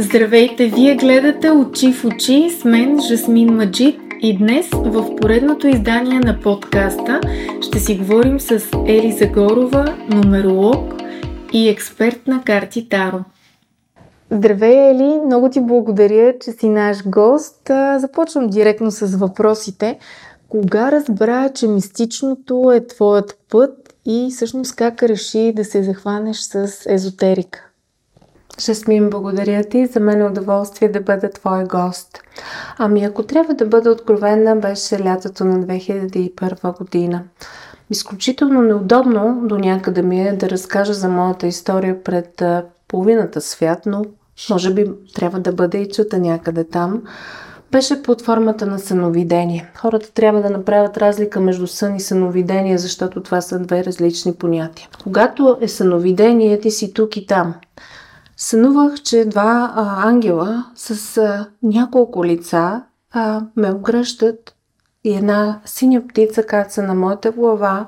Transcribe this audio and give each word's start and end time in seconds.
Здравейте! 0.00 0.66
Вие 0.66 0.96
гледате 0.96 1.50
Очи 1.50 1.92
в 1.92 2.04
очи 2.04 2.50
с 2.50 2.64
мен, 2.64 3.00
Жасмин 3.00 3.54
Маджид 3.54 4.00
и 4.20 4.38
днес 4.38 4.68
в 4.72 5.16
поредното 5.16 5.68
издание 5.68 6.20
на 6.20 6.40
подкаста 6.40 7.20
ще 7.62 7.78
си 7.78 7.96
говорим 7.96 8.40
с 8.40 8.68
Ели 8.86 9.12
Загорова, 9.12 9.96
нумеролог 10.08 10.94
и 11.52 11.68
експерт 11.68 12.26
на 12.26 12.42
карти 12.42 12.88
Таро. 12.88 13.18
Здравей, 14.30 14.90
Ели! 14.90 15.20
Много 15.26 15.50
ти 15.50 15.60
благодаря, 15.60 16.34
че 16.38 16.52
си 16.52 16.68
наш 16.68 17.06
гост. 17.06 17.70
Започвам 17.96 18.46
директно 18.46 18.90
с 18.90 19.16
въпросите. 19.16 19.98
Кога 20.48 20.92
разбра, 20.92 21.48
че 21.48 21.68
мистичното 21.68 22.72
е 22.72 22.86
твоят 22.86 23.38
път 23.50 23.94
и 24.06 24.28
всъщност 24.30 24.76
как 24.76 25.02
реши 25.02 25.52
да 25.56 25.64
се 25.64 25.82
захванеш 25.82 26.36
с 26.36 26.70
езотерика? 26.86 27.69
Жасмин, 28.60 29.10
благодаря 29.10 29.64
ти. 29.64 29.86
За 29.86 30.00
мен 30.00 30.20
е 30.20 30.24
удоволствие 30.24 30.88
да 30.88 31.00
бъда 31.00 31.30
твой 31.30 31.64
гост. 31.64 32.18
Ами 32.78 33.04
ако 33.04 33.22
трябва 33.22 33.54
да 33.54 33.66
бъда 33.66 33.90
откровена, 33.90 34.56
беше 34.56 35.04
лятото 35.04 35.44
на 35.44 35.60
2001 35.66 36.78
година. 36.78 37.22
Изключително 37.90 38.62
неудобно 38.62 39.42
до 39.44 39.58
някъде 39.58 40.02
ми 40.02 40.28
е 40.28 40.32
да 40.32 40.50
разкажа 40.50 40.94
за 40.94 41.08
моята 41.08 41.46
история 41.46 42.04
пред 42.04 42.42
половината 42.88 43.40
свят, 43.40 43.78
но 43.86 44.04
може 44.50 44.74
би 44.74 44.90
трябва 45.14 45.40
да 45.40 45.52
бъде 45.52 45.78
и 45.78 45.88
чута 45.88 46.18
някъде 46.18 46.64
там. 46.64 47.02
Беше 47.72 48.02
под 48.02 48.22
формата 48.22 48.66
на 48.66 48.78
съновидение. 48.78 49.70
Хората 49.76 50.12
трябва 50.12 50.42
да 50.42 50.50
направят 50.50 50.98
разлика 50.98 51.40
между 51.40 51.66
сън 51.66 51.96
и 51.96 52.00
съновидение, 52.00 52.78
защото 52.78 53.22
това 53.22 53.40
са 53.40 53.58
две 53.58 53.84
различни 53.84 54.34
понятия. 54.34 54.88
Когато 55.02 55.58
е 55.60 55.68
съновидение, 55.68 56.60
ти 56.60 56.70
си 56.70 56.94
тук 56.94 57.16
и 57.16 57.26
там– 57.26 57.54
сънувах, 58.40 59.02
че 59.02 59.24
два 59.24 59.72
а, 59.76 60.08
ангела 60.08 60.64
с 60.74 61.16
а, 61.16 61.46
няколко 61.62 62.24
лица 62.24 62.82
а, 63.10 63.42
ме 63.56 63.70
огръщат 63.70 64.54
и 65.04 65.14
една 65.14 65.60
синя 65.64 66.06
птица 66.08 66.42
каца 66.42 66.82
на 66.82 66.94
моята 66.94 67.30
глава. 67.30 67.86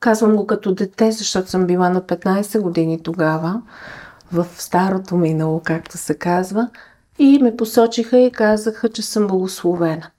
Казвам 0.00 0.36
го 0.36 0.46
като 0.46 0.74
дете, 0.74 1.12
защото 1.12 1.50
съм 1.50 1.66
била 1.66 1.90
на 1.90 2.02
15 2.02 2.60
години 2.60 3.02
тогава, 3.02 3.62
в 4.32 4.46
старото 4.58 5.16
минало, 5.16 5.60
както 5.64 5.98
се 5.98 6.14
казва, 6.14 6.68
и 7.18 7.38
ме 7.42 7.56
посочиха 7.56 8.18
и 8.18 8.30
казаха, 8.30 8.88
че 8.88 9.02
съм 9.02 9.26
благословена. 9.26 10.10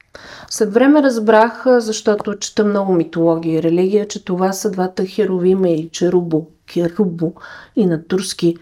След 0.50 0.74
време 0.74 1.04
разбрах, 1.04 1.64
защото 1.66 2.40
чета 2.40 2.66
много 2.66 2.94
митология 2.94 3.60
и 3.60 3.64
религия, 3.64 4.08
че 4.08 4.26
това 4.26 4.54
са 4.54 4.72
двата 4.72 5.06
херовима 5.06 5.70
или 5.70 5.90
черубо, 5.90 6.48
херубо 6.72 7.34
и 7.76 7.86
на 7.86 8.08
турски 8.08 8.58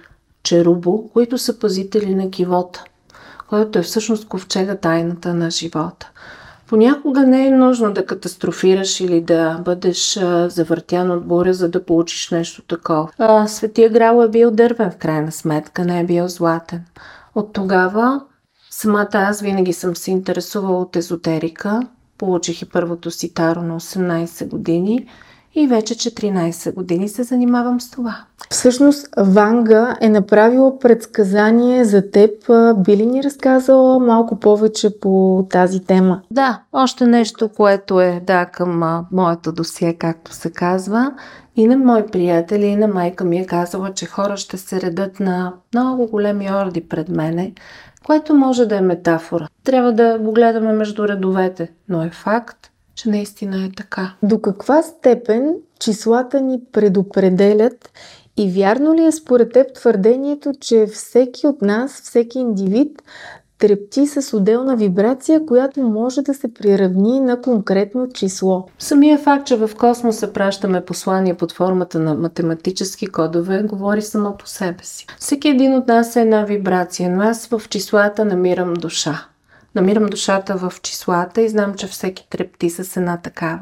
черубо, 0.47 1.09
които 1.13 1.37
са 1.37 1.59
пазители 1.59 2.15
на 2.15 2.31
кивота, 2.31 2.83
който 3.49 3.79
е 3.79 3.81
всъщност 3.81 4.27
ковчега 4.27 4.75
тайната 4.75 5.33
на 5.33 5.51
живота. 5.51 6.11
Понякога 6.67 7.21
не 7.21 7.47
е 7.47 7.51
нужно 7.51 7.93
да 7.93 8.05
катастрофираш 8.05 8.99
или 8.99 9.21
да 9.21 9.61
бъдеш 9.65 10.17
а, 10.17 10.49
завъртян 10.49 11.11
от 11.11 11.25
буря, 11.25 11.53
за 11.53 11.69
да 11.69 11.85
получиш 11.85 12.29
нещо 12.31 12.61
такова. 12.61 13.09
А, 13.17 13.47
Светия 13.47 13.89
Грал 13.89 14.23
е 14.23 14.29
бил 14.29 14.51
дървен 14.51 14.91
в 14.91 14.97
крайна 14.97 15.31
сметка, 15.31 15.85
не 15.85 15.99
е 15.99 16.05
бил 16.05 16.27
златен. 16.27 16.85
От 17.35 17.53
тогава 17.53 18.21
самата 18.69 19.09
аз 19.13 19.41
винаги 19.41 19.73
съм 19.73 19.95
се 19.95 20.11
интересувала 20.11 20.81
от 20.81 20.95
езотерика. 20.95 21.81
Получих 22.17 22.61
и 22.61 22.69
първото 22.69 23.11
си 23.11 23.33
таро 23.33 23.61
на 23.61 23.79
18 23.79 24.47
години 24.47 25.07
и 25.59 25.67
вече 25.67 25.95
14 25.95 26.73
години 26.73 27.09
се 27.09 27.23
занимавам 27.23 27.81
с 27.81 27.91
това. 27.91 28.17
Всъщност 28.49 29.07
Ванга 29.17 29.97
е 30.01 30.09
направила 30.09 30.79
предсказание 30.79 31.85
за 31.85 32.11
теб. 32.11 32.31
Би 32.77 32.97
ли 32.97 33.05
ни 33.05 33.23
разказала 33.23 33.99
малко 33.99 34.39
повече 34.39 34.99
по 34.99 35.45
тази 35.49 35.79
тема? 35.79 36.21
Да, 36.31 36.61
още 36.73 37.07
нещо, 37.07 37.49
което 37.49 38.01
е 38.01 38.21
да 38.27 38.45
към 38.45 39.03
моето 39.11 39.51
досие, 39.51 39.93
както 39.93 40.33
се 40.33 40.51
казва. 40.51 41.11
И 41.55 41.67
на 41.67 41.77
мои 41.77 42.05
приятели, 42.05 42.65
и 42.65 42.75
на 42.75 42.87
майка 42.87 43.23
ми 43.23 43.37
е 43.37 43.45
казала, 43.45 43.93
че 43.93 44.05
хора 44.05 44.37
ще 44.37 44.57
се 44.57 44.81
редат 44.81 45.19
на 45.19 45.53
много 45.73 46.07
големи 46.07 46.51
орди 46.51 46.81
пред 46.81 47.09
мене, 47.09 47.53
което 48.05 48.33
може 48.33 48.65
да 48.65 48.75
е 48.75 48.81
метафора. 48.81 49.47
Трябва 49.63 49.93
да 49.93 50.19
го 50.19 50.31
гледаме 50.31 50.73
между 50.73 51.07
редовете, 51.07 51.71
но 51.89 52.03
е 52.03 52.09
факт, 52.09 52.71
че 52.97 53.09
наистина 53.09 53.65
е 53.65 53.69
така. 53.77 54.13
До 54.23 54.41
каква 54.41 54.81
степен 54.81 55.55
числата 55.79 56.41
ни 56.41 56.59
предопределят 56.71 57.89
и 58.37 58.51
вярно 58.51 58.93
ли 58.93 59.05
е 59.05 59.11
според 59.11 59.53
теб 59.53 59.73
твърдението, 59.73 60.53
че 60.59 60.87
всеки 60.93 61.47
от 61.47 61.61
нас, 61.61 62.01
всеки 62.01 62.39
индивид 62.39 63.03
трепти 63.59 64.07
с 64.07 64.37
отделна 64.37 64.75
вибрация, 64.75 65.45
която 65.45 65.83
може 65.83 66.21
да 66.21 66.33
се 66.33 66.53
приравни 66.53 67.19
на 67.19 67.41
конкретно 67.41 68.09
число. 68.09 68.67
Самия 68.79 69.17
факт, 69.17 69.47
че 69.47 69.55
в 69.55 69.69
космоса 69.77 70.33
пращаме 70.33 70.85
послания 70.85 71.37
под 71.37 71.51
формата 71.51 71.99
на 71.99 72.13
математически 72.13 73.07
кодове, 73.07 73.63
говори 73.63 74.01
само 74.01 74.37
по 74.37 74.47
себе 74.47 74.83
си. 74.83 75.05
Всеки 75.19 75.49
един 75.49 75.73
от 75.73 75.87
нас 75.87 76.15
е 76.15 76.21
една 76.21 76.43
вибрация, 76.43 77.09
но 77.09 77.21
аз 77.21 77.47
в 77.47 77.61
числата 77.69 78.25
намирам 78.25 78.73
душа. 78.73 79.27
Намирам 79.77 80.05
душата 80.05 80.55
в 80.55 80.73
числата 80.81 81.41
и 81.41 81.49
знам, 81.49 81.73
че 81.73 81.87
всеки 81.87 82.27
трепти 82.29 82.69
с 82.69 82.97
една 82.97 83.17
такава. 83.17 83.59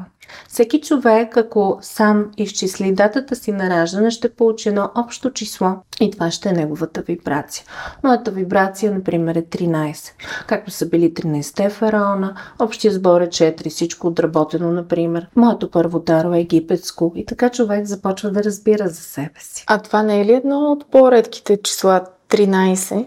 Всеки 0.48 0.80
човек, 0.80 1.36
ако 1.36 1.78
сам 1.82 2.30
изчисли 2.36 2.92
датата 2.92 3.36
си 3.36 3.52
на 3.52 3.70
раждане, 3.70 4.10
ще 4.10 4.34
получи 4.34 4.68
едно 4.68 4.90
общо 4.94 5.30
число 5.30 5.76
и 6.00 6.10
това 6.10 6.30
ще 6.30 6.48
е 6.48 6.52
неговата 6.52 7.02
вибрация. 7.02 7.64
Моята 8.04 8.30
вибрация, 8.30 8.92
например, 8.92 9.34
е 9.34 9.42
13. 9.42 10.12
Както 10.46 10.70
са 10.70 10.88
били 10.88 11.14
13 11.14 11.70
фараона, 11.70 12.36
общия 12.58 12.92
сбор 12.92 13.20
е 13.20 13.28
4, 13.28 13.70
всичко 13.70 14.06
отработено, 14.06 14.72
например. 14.72 15.28
Моето 15.36 15.70
първо 15.70 15.98
даро 15.98 16.34
е 16.34 16.40
египетско 16.40 17.12
и 17.16 17.26
така 17.26 17.50
човек 17.50 17.86
започва 17.86 18.30
да 18.30 18.44
разбира 18.44 18.88
за 18.88 19.02
себе 19.02 19.40
си. 19.40 19.64
А 19.66 19.78
това 19.78 20.02
не 20.02 20.20
е 20.20 20.24
ли 20.24 20.32
едно 20.32 20.72
от 20.72 20.90
по-редките 20.90 21.62
числа 21.62 22.04
13? 22.28 23.06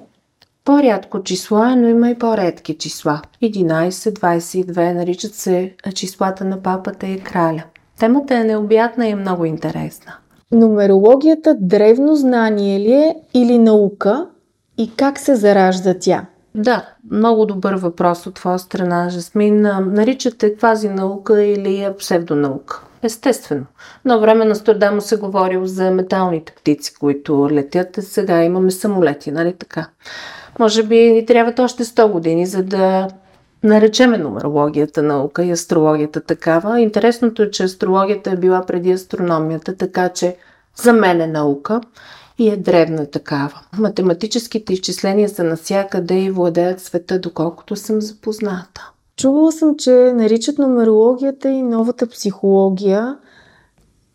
По-рядко 0.70 1.24
число 1.24 1.64
е, 1.64 1.76
но 1.76 1.88
има 1.88 2.10
и 2.10 2.16
по-редки 2.16 2.78
числа. 2.78 3.22
11, 3.44 3.90
22 3.90 4.94
наричат 4.94 5.36
се 5.36 5.76
числата 5.96 6.46
на 6.46 6.62
папата 6.62 7.08
и 7.08 7.20
краля. 7.20 7.64
Темата 8.00 8.36
е 8.36 8.44
необятна 8.44 9.08
и 9.08 9.12
е 9.12 9.16
много 9.16 9.46
интересна. 9.46 10.14
Нумерологията 10.52 11.56
древно 11.60 12.16
знание 12.16 12.80
ли 12.80 12.94
е 12.94 13.16
или 13.34 13.58
наука 13.58 14.28
и 14.78 14.92
как 14.96 15.20
се 15.20 15.36
заражда 15.36 15.96
тя? 16.00 16.26
Да, 16.56 16.86
много 17.12 17.46
добър 17.46 17.74
въпрос 17.74 18.28
от 18.28 18.34
твоя 18.34 18.60
страна, 18.60 19.10
Жасмин. 19.10 19.62
Наричате 19.86 20.56
квази 20.56 20.90
наука 20.90 21.44
или 21.44 21.84
е 21.84 21.96
псевдонаука? 21.98 22.84
Естествено. 23.04 23.66
Но 24.06 24.20
време 24.20 24.46
на 24.46 24.56
Стърдамо 24.56 25.02
се 25.02 25.18
говорил 25.18 25.66
за 25.66 25.92
металните 25.92 26.54
птици, 26.54 26.94
които 27.00 27.50
летят. 27.52 27.98
Сега 28.02 28.44
имаме 28.44 28.72
самолети, 28.72 29.32
нали 29.32 29.54
така? 29.54 29.88
Може 30.60 30.84
би 30.84 30.98
ни 30.98 31.26
трябват 31.26 31.60
още 31.60 31.84
100 31.84 32.12
години, 32.12 32.46
за 32.46 32.64
да 32.64 33.08
наречеме 33.64 34.18
нумерологията 34.18 35.04
наука 35.04 35.46
и 35.46 35.52
астрологията 35.52 36.22
такава. 36.22 36.82
Интересното 36.82 37.44
е, 37.44 37.52
че 37.52 37.64
астрологията 37.64 38.32
е 38.32 38.38
била 38.38 38.66
преди 38.66 38.92
астрономията, 38.92 39.78
така 39.78 40.10
че 40.10 40.36
за 40.76 40.94
мен 40.94 41.22
е 41.22 41.28
наука 41.28 41.82
и 42.40 42.50
е 42.50 42.58
древна 42.58 43.06
такава. 43.06 43.62
Математическите 43.78 44.74
изчисления 44.74 45.30
са 45.30 45.44
насякъде 45.44 46.20
и 46.20 46.32
владеят 46.32 46.82
света, 46.82 47.20
доколкото 47.20 47.76
съм 47.76 48.02
запозната. 48.02 48.92
Чувала 49.18 49.52
съм, 49.52 49.76
че 49.78 49.92
наричат 49.92 50.58
нумерологията 50.58 51.50
и 51.50 51.62
новата 51.62 52.08
психология. 52.08 53.18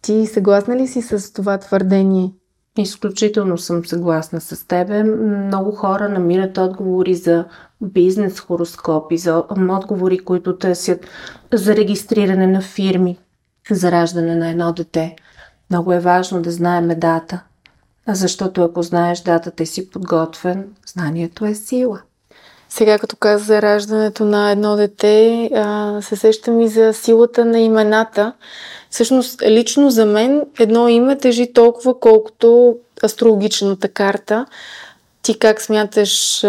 Ти 0.02 0.26
съгласна 0.26 0.76
ли 0.76 0.86
си 0.86 1.02
с 1.02 1.32
това 1.32 1.58
твърдение? 1.58 2.32
Изключително 2.78 3.58
съм 3.58 3.84
съгласна 3.84 4.40
с 4.40 4.66
тебе. 4.66 5.02
Много 5.02 5.72
хора 5.72 6.08
намират 6.08 6.58
отговори 6.58 7.14
за 7.14 7.44
бизнес 7.80 8.40
хороскопи, 8.40 9.18
за 9.18 9.44
отговори, 9.58 10.18
които 10.18 10.58
търсят 10.58 11.06
за 11.52 11.76
регистриране 11.76 12.46
на 12.46 12.60
фирми, 12.60 13.18
за 13.70 13.92
раждане 13.92 14.34
на 14.34 14.50
едно 14.50 14.72
дете. 14.72 15.16
Много 15.70 15.92
е 15.92 16.00
важно 16.00 16.42
да 16.42 16.50
знаем 16.50 16.88
дата, 16.96 17.44
защото 18.08 18.62
ако 18.62 18.82
знаеш 18.82 19.20
датата 19.20 19.62
и 19.62 19.66
си 19.66 19.90
подготвен, 19.90 20.66
знанието 20.86 21.44
е 21.44 21.54
сила. 21.54 22.02
Сега, 22.76 22.98
като 22.98 23.16
каза 23.16 23.44
за 23.44 23.62
раждането 23.62 24.24
на 24.24 24.50
едно 24.50 24.76
дете, 24.76 25.50
се 26.00 26.16
сещам 26.16 26.60
и 26.60 26.68
за 26.68 26.92
силата 26.92 27.44
на 27.44 27.60
имената. 27.60 28.32
Всъщност, 28.90 29.42
лично 29.42 29.90
за 29.90 30.06
мен 30.06 30.42
едно 30.58 30.88
име 30.88 31.18
тежи 31.18 31.52
толкова, 31.52 32.00
колкото 32.00 32.76
астрологичната 33.04 33.88
карта. 33.88 34.46
Ти 35.24 35.38
как 35.38 35.60
смяташ, 35.60 36.44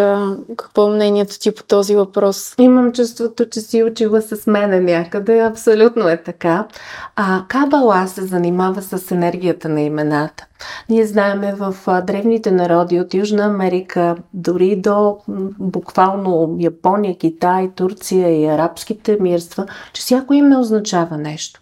какво 0.57 0.87
е 0.87 0.95
мнението 0.95 1.39
ти 1.39 1.55
по 1.55 1.63
този 1.63 1.95
въпрос? 1.95 2.55
Имам 2.59 2.91
чувството, 2.91 3.49
че 3.49 3.61
си 3.61 3.83
учила 3.83 4.21
с 4.21 4.47
мене 4.47 4.79
някъде. 4.79 5.39
Абсолютно 5.39 6.07
е 6.09 6.23
така. 6.23 6.67
А 7.15 7.43
Кабала 7.47 8.07
се 8.07 8.21
занимава 8.21 8.81
с 8.81 9.11
енергията 9.11 9.69
на 9.69 9.81
имената. 9.81 10.45
Ние 10.89 11.05
знаеме 11.05 11.55
в 11.55 11.75
древните 12.07 12.51
народи 12.51 12.99
от 12.99 13.13
Южна 13.13 13.43
Америка, 13.43 14.15
дори 14.33 14.75
до 14.75 15.17
буквално 15.59 16.55
Япония, 16.59 17.17
Китай, 17.17 17.71
Турция 17.75 18.41
и 18.41 18.45
арабските 18.45 19.17
мирства, 19.19 19.65
че 19.93 20.01
всяко 20.01 20.33
име 20.33 20.57
означава 20.57 21.17
нещо. 21.17 21.61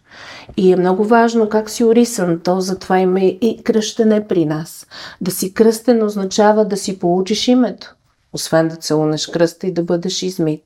И 0.58 0.72
е 0.72 0.76
много 0.76 1.04
важно 1.04 1.50
как 1.50 1.70
си 1.70 1.84
орисан, 1.84 2.40
то 2.40 2.62
затова 2.62 3.00
има 3.00 3.20
и 3.20 3.62
кръщене 3.64 4.28
при 4.28 4.46
нас. 4.46 4.88
Да 5.22 5.32
си 5.32 5.54
кръстен 5.54 6.04
означава 6.04 6.66
да 6.66 6.78
си 6.78 7.00
получиш 7.00 7.48
името, 7.48 7.96
освен 8.34 8.68
да 8.68 8.76
целунеш 8.76 9.28
кръста 9.28 9.68
и 9.68 9.74
да 9.74 9.84
бъдеш 9.84 10.24
измит. 10.24 10.64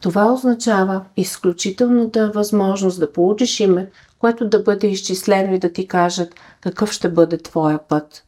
Това 0.00 0.32
означава 0.32 1.04
изключителната 1.16 2.30
възможност 2.34 3.00
да 3.00 3.12
получиш 3.12 3.60
име, 3.60 3.90
което 4.18 4.48
да 4.48 4.62
бъде 4.62 4.86
изчислено 4.86 5.54
и 5.54 5.58
да 5.58 5.72
ти 5.72 5.88
кажат 5.88 6.34
какъв 6.60 6.92
ще 6.92 7.08
бъде 7.08 7.38
твоя 7.38 7.78
път. 7.88 8.25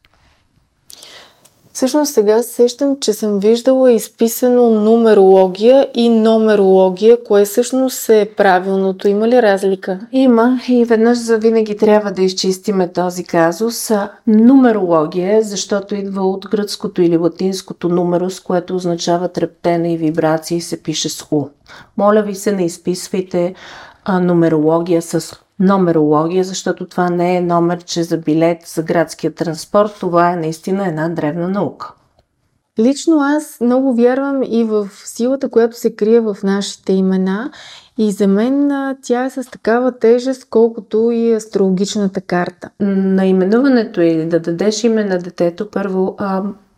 Всъщност 1.79 2.13
сега 2.13 2.43
сещам, 2.43 2.97
че 2.99 3.13
съм 3.13 3.39
виждала 3.39 3.91
изписано 3.91 4.69
нумерология 4.69 5.87
и 5.93 6.09
номерология. 6.09 7.23
Кое 7.23 7.45
всъщност 7.45 8.09
е 8.09 8.31
правилното? 8.37 9.07
Има 9.07 9.27
ли 9.27 9.41
разлика? 9.41 9.99
Има 10.11 10.59
и 10.69 10.85
веднъж 10.85 11.17
за 11.17 11.37
винаги 11.37 11.77
трябва 11.77 12.11
да 12.11 12.21
изчистиме 12.21 12.91
този 12.91 13.23
казус. 13.23 13.91
Нумерология, 14.27 15.41
защото 15.43 15.95
идва 15.95 16.29
от 16.29 16.49
гръцкото 16.49 17.01
или 17.01 17.17
латинското 17.17 17.89
нумерус, 17.89 18.39
което 18.39 18.75
означава 18.75 19.27
трептене 19.27 19.93
и 19.93 19.97
вибрация 19.97 20.57
и 20.57 20.61
се 20.61 20.83
пише 20.83 21.09
с 21.09 21.21
ху. 21.21 21.47
Моля 21.97 22.21
ви 22.21 22.35
се, 22.35 22.51
не 22.51 22.65
изписвайте 22.65 23.53
а, 24.05 24.19
нумерология 24.19 25.01
с 25.01 25.35
номерология, 25.59 26.43
защото 26.43 26.87
това 26.87 27.09
не 27.09 27.37
е 27.37 27.41
номерче 27.41 28.03
за 28.03 28.17
билет 28.17 28.57
за 28.65 28.83
градския 28.83 29.33
транспорт, 29.35 29.91
това 29.99 30.31
е 30.31 30.35
наистина 30.35 30.87
една 30.87 31.09
древна 31.09 31.47
наука. 31.47 31.93
Лично 32.79 33.19
аз 33.19 33.57
много 33.61 33.95
вярвам 33.95 34.43
и 34.43 34.63
в 34.63 34.89
силата, 35.05 35.49
която 35.49 35.77
се 35.77 35.95
крие 35.95 36.19
в 36.19 36.37
нашите 36.43 36.93
имена 36.93 37.51
и 37.97 38.11
за 38.11 38.27
мен 38.27 38.71
тя 39.01 39.25
е 39.25 39.29
с 39.29 39.43
такава 39.51 39.99
тежест, 39.99 40.47
колкото 40.49 41.11
и 41.11 41.33
астрологичната 41.33 42.21
карта. 42.21 42.69
Наименуването 42.79 44.01
или 44.01 44.25
да 44.25 44.39
дадеш 44.39 44.83
име 44.83 45.03
на 45.03 45.17
детето, 45.17 45.69
първо 45.71 46.15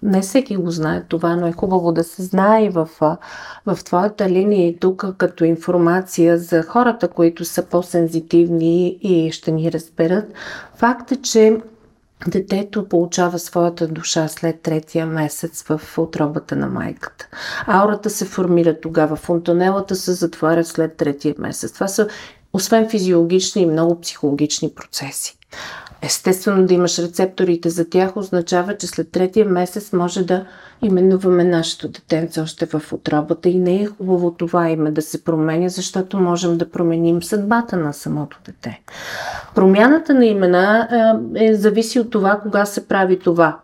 не 0.03 0.21
всеки 0.21 0.55
го 0.55 0.71
знае 0.71 1.03
това, 1.03 1.35
но 1.35 1.47
е 1.47 1.51
хубаво 1.51 1.91
да 1.91 2.03
се 2.03 2.23
знае 2.23 2.69
в, 2.69 2.89
в 3.65 3.79
твоята 3.85 4.29
линия 4.29 4.67
и 4.67 4.79
тук 4.79 5.05
като 5.17 5.43
информация 5.43 6.37
за 6.37 6.63
хората, 6.63 7.07
които 7.07 7.45
са 7.45 7.65
по-сензитивни 7.65 8.87
и 9.01 9.31
ще 9.31 9.51
ни 9.51 9.71
разберат. 9.71 10.33
Факт 10.75 11.11
е, 11.11 11.21
че 11.21 11.57
детето 12.27 12.89
получава 12.89 13.39
своята 13.39 13.87
душа 13.87 14.27
след 14.27 14.61
третия 14.61 15.05
месец 15.05 15.63
в 15.63 15.81
отробата 15.97 16.55
на 16.55 16.67
майката. 16.67 17.27
Аурата 17.67 18.09
се 18.09 18.25
формира 18.25 18.79
тогава, 18.79 19.15
фонтанелата 19.15 19.95
се 19.95 20.11
затваря 20.11 20.63
след 20.63 20.97
третия 20.97 21.35
месец. 21.37 21.71
Това 21.73 21.87
са 21.87 22.07
освен 22.53 22.89
физиологични 22.89 23.61
и 23.61 23.65
много 23.65 24.01
психологични 24.01 24.71
процеси. 24.75 25.37
Естествено 26.01 26.65
да 26.65 26.73
имаш 26.73 26.99
рецепторите 26.99 27.69
за 27.69 27.89
тях 27.89 28.17
означава, 28.17 28.77
че 28.77 28.87
след 28.87 29.11
третия 29.11 29.45
месец 29.45 29.93
може 29.93 30.25
да 30.25 30.45
именуваме 30.81 31.43
нашето 31.43 31.87
детенце 31.87 32.41
още 32.41 32.65
в 32.65 32.93
отробата 32.93 33.49
и 33.49 33.59
не 33.59 33.81
е 33.81 33.85
хубаво 33.85 34.31
това 34.31 34.69
име 34.69 34.91
да 34.91 35.01
се 35.01 35.23
променя, 35.23 35.69
защото 35.69 36.19
можем 36.19 36.57
да 36.57 36.71
променим 36.71 37.23
съдбата 37.23 37.77
на 37.77 37.93
самото 37.93 38.37
дете. 38.45 38.81
Промяната 39.55 40.13
на 40.13 40.25
имена 40.25 40.87
е, 41.35 41.45
е 41.45 41.55
зависи 41.55 41.99
от 41.99 42.09
това 42.09 42.39
кога 42.39 42.65
се 42.65 42.87
прави 42.87 43.19
това. 43.19 43.59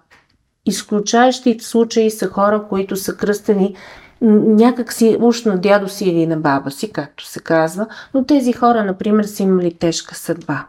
Изключаещи 0.66 1.58
случаи 1.60 2.12
са 2.12 2.28
хора, 2.28 2.64
които 2.70 2.96
са 2.96 3.16
кръстени 3.16 3.76
някак 4.22 4.94
си 4.94 5.18
уж 5.22 5.44
на 5.44 5.58
дядо 5.58 5.90
си 5.90 6.06
или 6.06 6.28
на 6.28 6.38
баба 6.38 6.72
си, 6.72 6.92
както 6.92 7.26
се 7.26 7.40
казва, 7.40 7.88
но 8.14 8.26
тези 8.26 8.54
хора, 8.54 8.84
например, 8.84 9.24
са 9.24 9.44
имали 9.44 9.74
тежка 9.74 10.16
съдба 10.16 10.66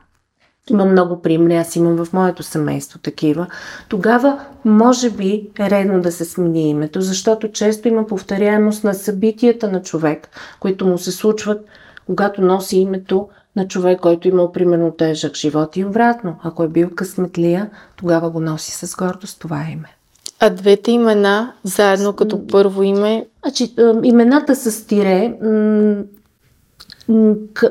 има 0.70 0.84
много 0.84 1.22
примери, 1.22 1.56
аз 1.56 1.76
имам 1.76 2.04
в 2.04 2.12
моето 2.12 2.42
семейство 2.42 2.98
такива, 2.98 3.46
тогава 3.88 4.40
може 4.64 5.10
би 5.10 5.48
е 5.58 5.70
редно 5.70 6.00
да 6.00 6.12
се 6.12 6.24
смени 6.24 6.70
името, 6.70 7.00
защото 7.00 7.52
често 7.52 7.88
има 7.88 8.06
повторяемост 8.06 8.84
на 8.84 8.94
събитията 8.94 9.68
на 9.70 9.82
човек, 9.82 10.28
които 10.60 10.86
му 10.86 10.98
се 10.98 11.12
случват, 11.12 11.66
когато 12.06 12.42
носи 12.42 12.76
името 12.76 13.28
на 13.56 13.68
човек, 13.68 14.00
който 14.00 14.28
имал 14.28 14.52
примерно 14.52 14.90
тежък 14.90 15.36
живот 15.36 15.76
и 15.76 15.84
обратно. 15.84 16.36
Ако 16.42 16.62
е 16.62 16.68
бил 16.68 16.90
късметлия, 16.94 17.70
тогава 17.96 18.30
го 18.30 18.40
носи 18.40 18.86
с 18.86 18.96
гордост 18.96 19.40
това 19.40 19.64
име. 19.72 19.94
А 20.40 20.50
двете 20.50 20.90
имена 20.90 21.52
заедно 21.64 22.12
като 22.12 22.46
първо 22.46 22.82
име? 22.82 23.26
Значи, 23.42 23.74
имената 24.02 24.56
с 24.56 24.86
тире 24.86 25.34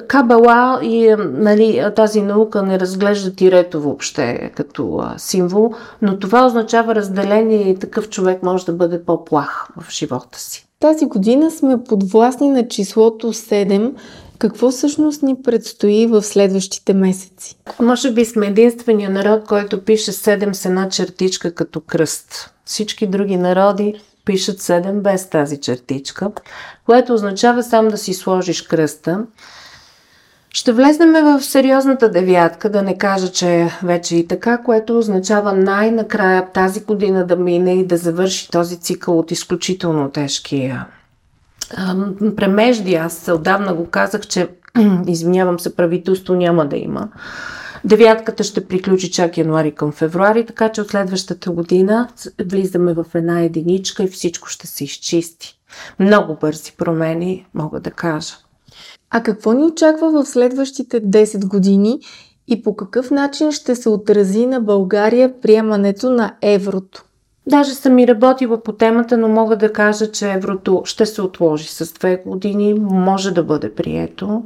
Кабала 0.07 0.79
и 0.83 1.15
нали, 1.19 1.83
тази 1.95 2.21
наука 2.21 2.63
не 2.63 2.79
разглежда 2.79 3.35
тирето 3.35 3.81
въобще 3.81 4.51
като 4.55 5.03
символ, 5.17 5.71
но 6.01 6.19
това 6.19 6.45
означава 6.45 6.95
разделение 6.95 7.69
и 7.69 7.79
такъв 7.79 8.09
човек 8.09 8.43
може 8.43 8.65
да 8.65 8.73
бъде 8.73 9.03
по-плах 9.03 9.67
в 9.77 9.91
живота 9.91 10.39
си. 10.39 10.67
Тази 10.79 11.05
година 11.05 11.51
сме 11.51 11.83
подвластни 11.83 12.49
на 12.49 12.67
числото 12.67 13.33
7. 13.33 13.93
Какво 14.39 14.71
всъщност 14.71 15.23
ни 15.23 15.41
предстои 15.41 16.07
в 16.07 16.23
следващите 16.23 16.93
месеци? 16.93 17.55
Може 17.79 18.11
би 18.11 18.25
сме 18.25 18.47
единствения 18.47 19.09
народ, 19.09 19.43
който 19.47 19.81
пише 19.81 20.11
7 20.11 20.53
с 20.53 20.65
една 20.65 20.89
чертичка 20.89 21.55
като 21.55 21.81
кръст. 21.81 22.53
Всички 22.65 23.07
други 23.07 23.37
народи 23.37 24.01
пишат 24.27 24.59
7 24.59 24.91
без 24.91 25.29
тази 25.29 25.57
чертичка, 25.61 26.31
което 26.85 27.13
означава 27.13 27.63
сам 27.63 27.87
да 27.87 27.97
си 27.97 28.13
сложиш 28.13 28.61
кръста. 28.61 29.19
Ще 30.49 30.71
влезнем 30.71 31.13
в 31.23 31.41
сериозната 31.43 32.11
девятка, 32.11 32.69
да 32.69 32.81
не 32.81 32.97
кажа, 32.97 33.31
че 33.31 33.69
вече 33.83 34.15
и 34.15 34.27
така, 34.27 34.57
което 34.57 34.97
означава 34.97 35.53
най-накрая 35.53 36.51
тази 36.53 36.83
година 36.83 37.25
да 37.25 37.35
мине 37.35 37.73
и 37.73 37.85
да 37.85 37.97
завърши 37.97 38.51
този 38.51 38.77
цикъл 38.79 39.19
от 39.19 39.31
изключително 39.31 40.09
тежки 40.09 40.73
премежди. 42.35 42.95
Аз 42.95 43.31
отдавна 43.33 43.73
го 43.73 43.85
казах, 43.85 44.21
че 44.21 44.47
извинявам 45.07 45.59
се, 45.59 45.75
правителство 45.75 46.35
няма 46.35 46.65
да 46.65 46.77
има. 46.77 47.09
Девятката 47.87 48.43
ще 48.43 48.67
приключи 48.67 49.11
чак 49.11 49.37
януари 49.37 49.71
към 49.71 49.91
февруари, 49.91 50.45
така 50.45 50.69
че 50.69 50.81
от 50.81 50.89
следващата 50.89 51.51
година 51.51 52.09
влизаме 52.45 52.93
в 52.93 53.05
една 53.15 53.41
единичка 53.41 54.03
и 54.03 54.07
всичко 54.07 54.47
ще 54.47 54.67
се 54.67 54.83
изчисти. 54.83 55.59
Много 55.99 56.37
бързи 56.41 56.71
промени, 56.77 57.45
мога 57.53 57.79
да 57.79 57.91
кажа. 57.91 58.35
А 59.09 59.23
какво 59.23 59.53
ни 59.53 59.63
очаква 59.63 60.11
в 60.11 60.25
следващите 60.25 61.01
10 61.01 61.47
години 61.47 61.99
и 62.47 62.63
по 62.63 62.75
какъв 62.75 63.11
начин 63.11 63.51
ще 63.51 63.75
се 63.75 63.89
отрази 63.89 64.45
на 64.45 64.61
България 64.61 65.41
приемането 65.41 66.09
на 66.09 66.35
еврото? 66.41 67.05
Даже 67.47 67.73
съм 67.73 67.99
и 67.99 68.07
работила 68.07 68.63
по 68.63 68.71
темата, 68.71 69.17
но 69.17 69.27
мога 69.27 69.57
да 69.57 69.73
кажа, 69.73 70.11
че 70.11 70.31
еврото 70.31 70.81
ще 70.85 71.05
се 71.05 71.21
отложи 71.21 71.67
с 71.67 71.93
две 71.93 72.21
години, 72.25 72.73
може 72.79 73.31
да 73.31 73.43
бъде 73.43 73.75
прието. 73.75 74.43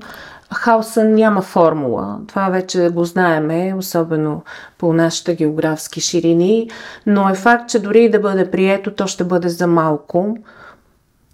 Хаоса 0.53 1.03
няма 1.03 1.41
формула. 1.41 2.19
Това 2.27 2.49
вече 2.49 2.89
го 2.89 3.05
знаеме, 3.05 3.73
особено 3.77 4.43
по 4.77 4.93
нашите 4.93 5.35
географски 5.35 6.01
ширини, 6.01 6.69
но 7.05 7.29
е 7.29 7.33
факт, 7.33 7.69
че 7.69 7.79
дори 7.79 8.09
да 8.09 8.19
бъде 8.19 8.51
прието, 8.51 8.91
то 8.91 9.07
ще 9.07 9.23
бъде 9.23 9.49
за 9.49 9.67
малко. 9.67 10.37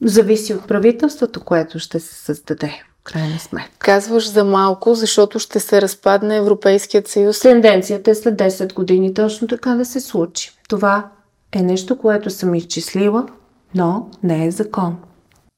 Зависи 0.01 0.53
от 0.53 0.67
правителството, 0.67 1.41
което 1.41 1.79
ще 1.79 1.99
се 1.99 2.15
създаде. 2.15 2.83
Крайна 3.03 3.39
сметка. 3.39 3.77
Казваш 3.79 4.31
за 4.31 4.43
малко, 4.43 4.95
защото 4.95 5.39
ще 5.39 5.59
се 5.59 5.81
разпадне 5.81 6.37
Европейският 6.37 7.07
съюз. 7.07 7.39
Тенденцията 7.39 8.11
е 8.11 8.15
след 8.15 8.35
10 8.35 8.73
години 8.73 9.13
точно 9.13 9.47
така 9.47 9.75
да 9.75 9.85
се 9.85 9.99
случи. 9.99 10.51
Това 10.69 11.09
е 11.55 11.61
нещо, 11.61 11.97
което 11.97 12.29
съм 12.29 12.55
изчислила, 12.55 13.25
но 13.75 14.09
не 14.23 14.45
е 14.45 14.51
закон. 14.51 14.97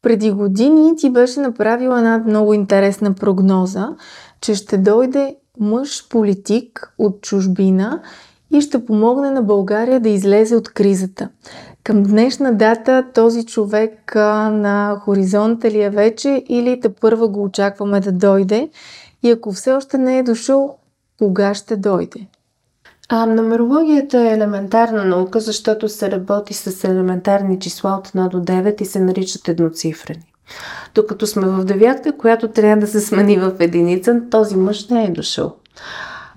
Преди 0.01 0.31
години 0.31 0.95
ти 0.95 1.09
беше 1.09 1.39
направила 1.39 1.97
една 1.97 2.17
много 2.17 2.53
интересна 2.53 3.13
прогноза, 3.13 3.89
че 4.41 4.55
ще 4.55 4.77
дойде 4.77 5.35
мъж 5.59 6.09
политик 6.09 6.93
от 6.97 7.21
чужбина 7.21 8.01
и 8.53 8.61
ще 8.61 8.85
помогне 8.85 9.31
на 9.31 9.41
България 9.41 9.99
да 9.99 10.09
излезе 10.09 10.55
от 10.55 10.69
кризата. 10.69 11.29
Към 11.83 12.03
днешна 12.03 12.53
дата 12.53 13.05
този 13.13 13.45
човек 13.45 14.15
на 14.15 15.01
хоризонта 15.01 15.71
ли 15.71 15.81
е 15.81 15.89
вече 15.89 16.43
или 16.49 16.79
те 16.79 16.89
първа 16.89 17.27
го 17.27 17.43
очакваме 17.43 17.99
да 17.99 18.11
дойде? 18.11 18.69
И 19.23 19.31
ако 19.31 19.51
все 19.51 19.71
още 19.71 19.97
не 19.97 20.17
е 20.17 20.23
дошъл, 20.23 20.77
кога 21.17 21.53
ще 21.53 21.77
дойде? 21.77 22.27
А, 23.11 23.25
нумерологията 23.25 24.21
е 24.21 24.33
елементарна 24.33 25.05
наука, 25.05 25.39
защото 25.39 25.89
се 25.89 26.11
работи 26.11 26.53
с 26.53 26.83
елементарни 26.83 27.59
числа 27.59 27.91
от 27.91 28.07
1 28.07 28.29
до 28.29 28.37
9 28.37 28.81
и 28.81 28.85
се 28.85 28.99
наричат 28.99 29.47
едноцифрени. 29.47 30.33
Докато 30.95 31.27
сме 31.27 31.47
в 31.47 31.65
девятка, 31.65 32.17
която 32.17 32.47
трябва 32.47 32.81
да 32.81 32.87
се 32.87 33.01
смени 33.01 33.37
в 33.37 33.55
единица, 33.59 34.21
този 34.31 34.55
мъж 34.55 34.87
не 34.87 35.03
е 35.03 35.11
дошъл. 35.11 35.55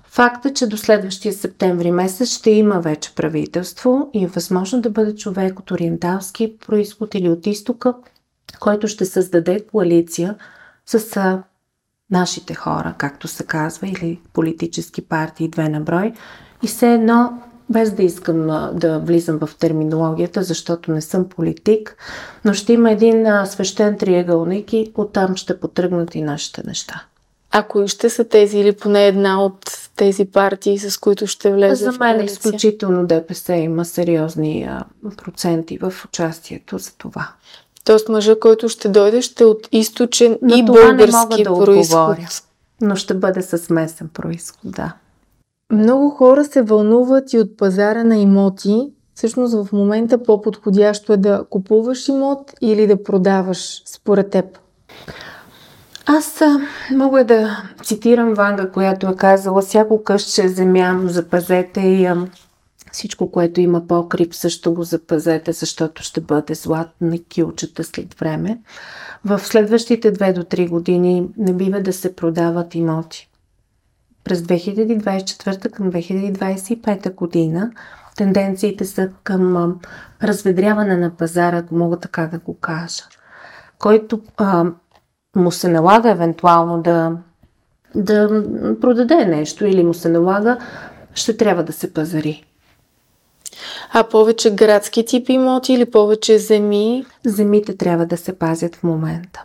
Факта, 0.03 0.49
е, 0.49 0.53
че 0.53 0.67
до 0.67 0.77
следващия 0.77 1.33
септември 1.33 1.91
месец 1.91 2.29
ще 2.29 2.51
има 2.51 2.79
вече 2.79 3.15
правителство 3.15 4.09
и 4.13 4.23
е 4.23 4.27
възможно 4.27 4.81
да 4.81 4.89
бъде 4.89 5.15
човек 5.15 5.59
от 5.59 5.71
ориенталски 5.71 6.57
происход 6.67 7.15
или 7.15 7.29
от 7.29 7.47
изтока, 7.47 7.93
който 8.59 8.87
ще 8.87 9.05
създаде 9.05 9.65
коалиция 9.71 10.35
с 10.85 11.17
а, 11.17 11.43
нашите 12.11 12.53
хора, 12.53 12.95
както 12.97 13.27
се 13.27 13.45
казва, 13.45 13.87
или 13.87 14.19
политически 14.33 15.01
партии, 15.01 15.49
две 15.49 15.69
на 15.69 15.79
брой. 15.79 16.13
И 16.63 16.67
все 16.67 16.93
едно, 16.93 17.33
без 17.69 17.91
да 17.91 18.03
искам 18.03 18.47
да 18.73 18.99
влизам 18.99 19.39
в 19.39 19.49
терминологията, 19.59 20.43
защото 20.43 20.91
не 20.91 21.01
съм 21.01 21.29
политик, 21.29 21.97
но 22.45 22.53
ще 22.53 22.73
има 22.73 22.91
един 22.91 23.27
свещен 23.45 23.97
триъгълник 23.97 24.73
и 24.73 24.91
оттам 24.95 25.35
ще 25.35 25.59
потръгнат 25.59 26.15
и 26.15 26.21
нашите 26.21 26.61
неща. 26.65 27.03
А 27.51 27.63
кои 27.63 27.87
ще 27.87 28.09
са 28.09 28.23
тези 28.23 28.59
или 28.59 28.71
поне 28.71 29.07
една 29.07 29.43
от 29.43 29.89
тези 29.95 30.25
партии, 30.25 30.79
с 30.79 30.97
които 30.97 31.27
ще 31.27 31.53
влезе 31.53 31.85
За 31.85 31.91
мен 31.91 32.19
е 32.19 32.23
изключително 32.23 33.07
ДПС 33.07 33.53
има 33.53 33.85
сериозни 33.85 34.63
а, 34.63 34.83
проценти 35.17 35.77
в 35.77 35.93
участието 36.05 36.77
за 36.77 36.91
това. 36.97 37.29
Тоест 37.85 38.09
мъжа, 38.09 38.39
който 38.39 38.69
ще 38.69 38.89
дойде, 38.89 39.21
ще 39.21 39.45
от 39.45 39.67
източен 39.71 40.37
Но 40.41 40.55
и 40.55 40.63
български 40.65 41.43
да 41.43 41.53
происход. 41.53 42.17
Но 42.81 42.95
ще 42.95 43.13
бъде 43.13 43.41
с 43.41 43.69
местен 43.69 44.09
происход, 44.13 44.59
да. 44.63 44.93
Много 45.71 46.09
хора 46.09 46.45
се 46.45 46.61
вълнуват 46.61 47.33
и 47.33 47.39
от 47.39 47.57
пазара 47.57 48.03
на 48.03 48.17
имоти. 48.17 48.93
Всъщност 49.15 49.53
в 49.53 49.73
момента 49.73 50.23
по-подходящо 50.23 51.13
е 51.13 51.17
да 51.17 51.45
купуваш 51.49 52.07
имот 52.07 52.53
или 52.61 52.87
да 52.87 53.03
продаваш 53.03 53.81
според 53.85 54.29
теб. 54.29 54.45
Аз 56.05 56.41
а, 56.41 56.59
мога 56.95 57.23
да 57.23 57.63
цитирам 57.83 58.33
Ванга, 58.33 58.69
която 58.69 59.07
е 59.07 59.15
казала, 59.15 59.61
всяко 59.61 60.03
къща 60.03 60.49
земя 60.49 60.99
запазете 61.05 61.81
и 61.81 62.05
а, 62.05 62.27
всичко, 62.91 63.31
което 63.31 63.61
има 63.61 63.87
покрив, 63.87 64.35
също 64.35 64.73
го 64.73 64.83
запазете, 64.83 65.51
защото 65.51 66.03
ще 66.03 66.21
бъде 66.21 66.53
златна 66.53 67.17
килчета 67.29 67.83
след 67.83 68.13
време. 68.13 68.59
В 69.25 69.39
следващите 69.39 70.13
2 70.13 70.33
до 70.33 70.43
3 70.43 70.69
години 70.69 71.27
не 71.37 71.53
бива 71.53 71.81
да 71.81 71.93
се 71.93 72.15
продават 72.15 72.75
имоти. 72.75 73.29
През 74.23 74.41
2024 74.41 75.71
към 75.71 75.91
2025 75.91 77.15
година 77.15 77.71
тенденциите 78.17 78.85
са 78.85 79.09
към 79.23 79.75
разведряване 80.23 80.97
на 80.97 81.09
пазара, 81.09 81.57
ако 81.57 81.75
мога 81.75 81.97
така 81.97 82.27
да 82.27 82.39
го 82.39 82.53
кажа, 82.53 83.03
който 83.79 84.21
а, 84.37 84.65
му 85.35 85.51
се 85.51 85.67
налага 85.67 86.11
евентуално 86.11 86.81
да, 86.81 87.17
да 87.95 88.43
продаде 88.81 89.25
нещо 89.25 89.65
или 89.65 89.83
му 89.83 89.93
се 89.93 90.09
налага, 90.09 90.57
ще 91.15 91.37
трябва 91.37 91.63
да 91.63 91.73
се 91.73 91.93
пазари. 91.93 92.45
А 93.93 94.03
повече 94.03 94.55
градски 94.55 95.05
тип 95.05 95.29
имоти 95.29 95.73
или 95.73 95.91
повече 95.91 96.39
земи? 96.39 97.05
Земите 97.25 97.77
трябва 97.77 98.05
да 98.05 98.17
се 98.17 98.39
пазят 98.39 98.75
в 98.75 98.83
момента. 98.83 99.43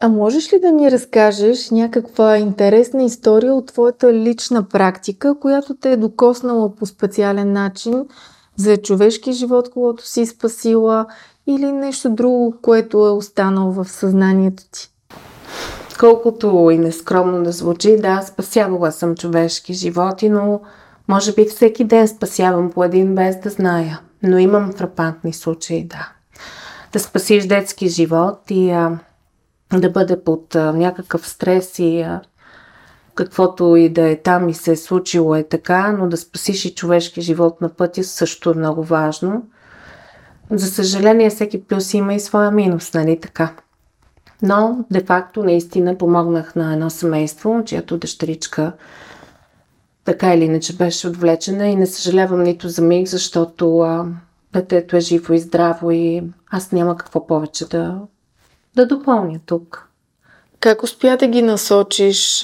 А 0.00 0.08
можеш 0.08 0.52
ли 0.52 0.60
да 0.60 0.72
ни 0.72 0.90
разкажеш 0.90 1.70
някаква 1.70 2.36
интересна 2.36 3.02
история 3.02 3.54
от 3.54 3.66
твоята 3.66 4.14
лична 4.14 4.62
практика, 4.62 5.34
която 5.40 5.76
те 5.76 5.92
е 5.92 5.96
докоснала 5.96 6.74
по 6.74 6.86
специален 6.86 7.52
начин 7.52 8.06
за 8.56 8.76
човешки 8.76 9.32
живот, 9.32 9.70
когато 9.70 10.06
си 10.06 10.26
спасила 10.26 11.06
или 11.46 11.72
нещо 11.72 12.10
друго, 12.10 12.54
което 12.62 13.06
е 13.06 13.10
останало 13.10 13.72
в 13.72 13.84
съзнанието 13.88 14.62
ти? 14.72 14.90
Колкото 16.00 16.70
и 16.72 16.78
нескромно 16.78 17.42
да 17.42 17.52
звучи, 17.52 17.96
да, 17.96 18.22
спасявала 18.22 18.92
съм 18.92 19.14
човешки 19.14 19.74
животи, 19.74 20.28
но 20.28 20.60
може 21.08 21.34
би 21.34 21.44
всеки 21.44 21.84
ден 21.84 22.08
спасявам 22.08 22.70
по 22.70 22.84
един 22.84 23.14
без 23.14 23.40
да 23.40 23.50
зная. 23.50 24.00
Но 24.22 24.38
имам 24.38 24.72
фрапантни 24.72 25.32
случаи, 25.32 25.84
да. 25.84 26.12
Да 26.92 27.00
спасиш 27.00 27.46
детски 27.46 27.88
живот 27.88 28.38
и 28.50 28.70
а, 28.70 28.98
да 29.72 29.90
бъде 29.90 30.24
под 30.24 30.54
някакъв 30.54 31.28
стрес 31.28 31.78
и 31.78 32.06
каквото 33.14 33.76
и 33.76 33.88
да 33.88 34.08
е 34.08 34.16
там 34.16 34.48
и 34.48 34.54
се 34.54 34.72
е 34.72 34.76
случило 34.76 35.34
е 35.34 35.42
така, 35.42 35.92
но 35.92 36.08
да 36.08 36.16
спасиш 36.16 36.64
и 36.64 36.74
човешки 36.74 37.20
живот 37.20 37.60
на 37.60 37.68
пътя 37.68 38.04
също 38.04 38.50
е 38.50 38.54
много 38.54 38.84
важно. 38.84 39.42
За 40.50 40.66
съжаление, 40.66 41.30
всеки 41.30 41.64
плюс 41.64 41.94
има 41.94 42.14
и 42.14 42.20
своя 42.20 42.50
минус, 42.50 42.94
нали 42.94 43.20
така? 43.20 43.54
Но, 44.42 44.84
де-факто, 44.90 45.42
наистина 45.42 45.98
помогнах 45.98 46.54
на 46.54 46.72
едно 46.72 46.90
семейство, 46.90 47.62
чиято 47.66 47.98
дъщеричка 47.98 48.72
така 50.04 50.34
или 50.34 50.44
иначе 50.44 50.76
беше 50.76 51.08
отвлечена 51.08 51.68
и 51.68 51.76
не 51.76 51.86
съжалявам 51.86 52.42
нито 52.42 52.68
за 52.68 52.82
миг, 52.82 53.08
защото 53.08 53.78
а, 53.78 54.06
детето 54.52 54.96
е 54.96 55.00
живо 55.00 55.34
и 55.34 55.38
здраво 55.38 55.90
и 55.90 56.22
аз 56.50 56.72
няма 56.72 56.96
какво 56.96 57.26
повече 57.26 57.68
да, 57.68 57.98
да 58.78 58.86
допълня 58.86 59.38
тук. 59.46 59.88
Как 60.60 60.82
успя 60.82 61.16
да 61.16 61.26
ги 61.26 61.42
насочиш? 61.42 62.40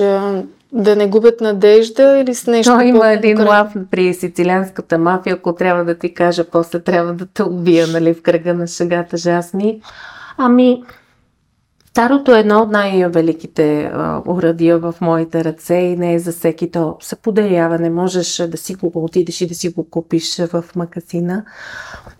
Да 0.73 0.97
не 0.97 1.07
губят 1.07 1.41
надежда 1.41 2.19
или 2.19 2.35
с 2.35 2.47
нещо? 2.47 2.75
Но 2.75 2.81
има 2.81 3.09
един 3.09 3.47
лав 3.49 3.73
при 3.91 4.15
сицилианската 4.15 4.99
мафия, 4.99 5.35
ако 5.35 5.55
трябва 5.55 5.85
да 5.85 5.99
ти 5.99 6.15
кажа, 6.15 6.45
после 6.45 6.81
трябва 6.81 7.13
да 7.13 7.27
те 7.27 7.43
убия, 7.43 7.87
нали, 7.87 8.15
в 8.15 8.23
кръга 8.23 8.55
на 8.55 8.67
шагата 8.67 9.17
жасни. 9.17 9.81
Ами, 10.39 10.83
Старото 11.95 12.35
е 12.35 12.41
едно 12.41 12.59
от 12.59 12.71
най-великите 12.71 13.93
урадия 14.27 14.79
в 14.79 14.95
моите 15.01 15.45
ръце 15.45 15.75
и 15.75 15.97
не 15.97 16.15
е 16.15 16.19
за 16.19 16.33
всеки. 16.33 16.71
То 16.71 16.97
се 17.01 17.17
не 17.79 17.91
можеш 17.91 18.37
да 18.37 18.57
си 18.57 18.75
го 18.75 18.91
отидеш 18.95 19.41
и 19.41 19.47
да 19.47 19.55
си 19.55 19.69
го 19.69 19.91
купиш 19.91 20.39
в 20.39 20.65
магазина. 20.77 21.45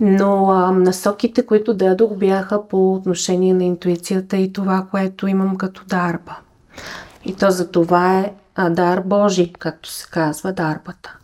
Но 0.01 0.51
а, 0.51 0.71
насоките, 0.71 1.47
които 1.47 1.75
дадох, 1.75 2.15
бяха 2.15 2.69
по 2.69 2.95
отношение 2.95 3.55
на 3.55 3.65
интуицията 3.65 4.37
и 4.37 4.53
това, 4.53 4.87
което 4.91 5.27
имам 5.27 5.57
като 5.57 5.85
дарба. 5.85 6.37
И 7.25 7.35
то 7.35 7.51
за 7.51 7.71
това 7.71 8.19
е 8.19 8.33
а, 8.55 8.71
дар 8.71 9.01
Божий, 9.01 9.53
както 9.53 9.89
се 9.89 10.07
казва, 10.11 10.53
дарбата. 10.53 11.17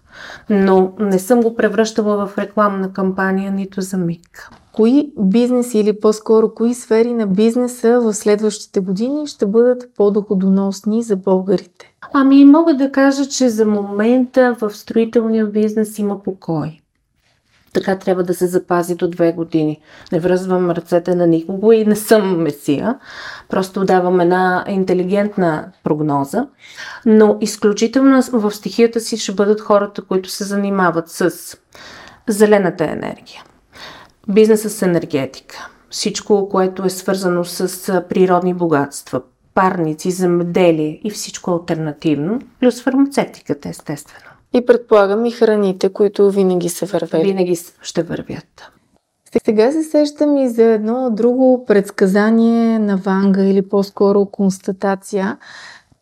Но 0.51 0.93
не 0.99 1.19
съм 1.19 1.41
го 1.41 1.57
превръщала 1.57 2.27
в 2.27 2.39
рекламна 2.39 2.93
кампания 2.93 3.53
нито 3.53 3.81
за 3.81 3.97
миг 3.97 4.51
кои 4.73 5.13
бизнеси 5.19 5.79
или 5.79 6.01
по-скоро 6.01 6.55
кои 6.55 6.75
сфери 6.75 7.15
на 7.15 7.27
бизнеса 7.27 8.01
в 8.01 8.15
следващите 8.15 8.81
години 8.81 9.27
ще 9.27 9.47
бъдат 9.47 9.95
по-доходоносни 9.97 11.03
за 11.03 11.17
българите? 11.17 11.95
Ами 12.13 12.45
мога 12.45 12.75
да 12.75 12.93
кажа, 12.93 13.27
че 13.27 13.49
за 13.49 13.67
момента 13.67 14.57
в 14.61 14.71
строителния 14.71 15.47
бизнес 15.47 15.99
има 15.99 16.23
покой. 16.23 16.80
Така 17.73 17.99
трябва 17.99 18.23
да 18.23 18.35
се 18.35 18.47
запази 18.47 18.95
до 18.95 19.09
две 19.09 19.33
години. 19.33 19.81
Не 20.13 20.21
връзвам 20.21 20.71
ръцете 20.71 21.15
на 21.15 21.27
никого 21.27 21.73
и 21.73 21.85
не 21.85 21.97
съм 21.97 22.43
месия. 22.43 22.99
Просто 23.49 23.85
давам 23.85 24.21
една 24.21 24.65
интелигентна 24.69 25.73
прогноза. 25.85 26.47
Но 27.07 27.39
изключително 27.41 28.23
в 28.33 28.51
стихията 28.51 29.01
си 29.01 29.17
ще 29.17 29.33
бъдат 29.33 29.61
хората, 29.61 30.03
които 30.03 30.29
се 30.29 30.45
занимават 30.45 31.09
с 31.09 31.31
зелената 32.29 32.85
енергия 32.85 33.43
бизнеса 34.29 34.71
с 34.71 34.83
енергетика, 34.83 35.69
всичко, 35.91 36.49
което 36.49 36.85
е 36.85 36.91
свързано 36.91 37.45
с 37.45 38.05
природни 38.09 38.55
богатства, 38.55 39.23
парници, 39.55 40.11
земеделие 40.11 41.01
и 41.05 41.11
всичко 41.11 41.51
альтернативно, 41.51 42.41
плюс 42.61 42.83
фармацевтиката, 42.83 43.69
естествено. 43.69 44.30
И 44.55 44.67
предполагам 44.67 45.27
и 45.27 45.31
храните, 45.31 45.89
които 45.89 46.31
винаги 46.31 46.69
се 46.69 46.87
вървят. 46.87 47.23
Винаги 47.23 47.57
ще 47.83 48.03
вървят. 48.03 48.71
Сега 49.45 49.73
се 49.73 49.83
сещам 49.83 50.37
и 50.37 50.49
за 50.49 50.63
едно 50.63 51.11
друго 51.11 51.65
предсказание 51.67 52.79
на 52.79 52.97
Ванга 52.97 53.43
или 53.43 53.63
по-скоро 53.63 54.27
констатация, 54.27 55.39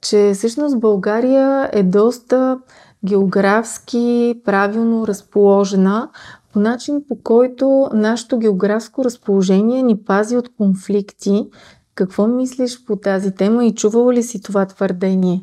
че 0.00 0.32
всъщност 0.34 0.80
България 0.80 1.70
е 1.72 1.82
доста 1.82 2.58
географски 3.04 4.40
правилно 4.44 5.06
разположена, 5.06 6.08
по 6.52 6.60
начин 6.60 7.04
по 7.08 7.22
който 7.22 7.88
нашето 7.92 8.38
географско 8.38 9.04
разположение 9.04 9.82
ни 9.82 9.96
пази 9.96 10.36
от 10.36 10.48
конфликти. 10.56 11.48
Какво 11.94 12.26
мислиш 12.26 12.84
по 12.84 12.96
тази 12.96 13.34
тема 13.34 13.64
и 13.64 13.74
чувала 13.74 14.12
ли 14.12 14.22
си 14.22 14.42
това 14.42 14.66
твърдение? 14.66 15.42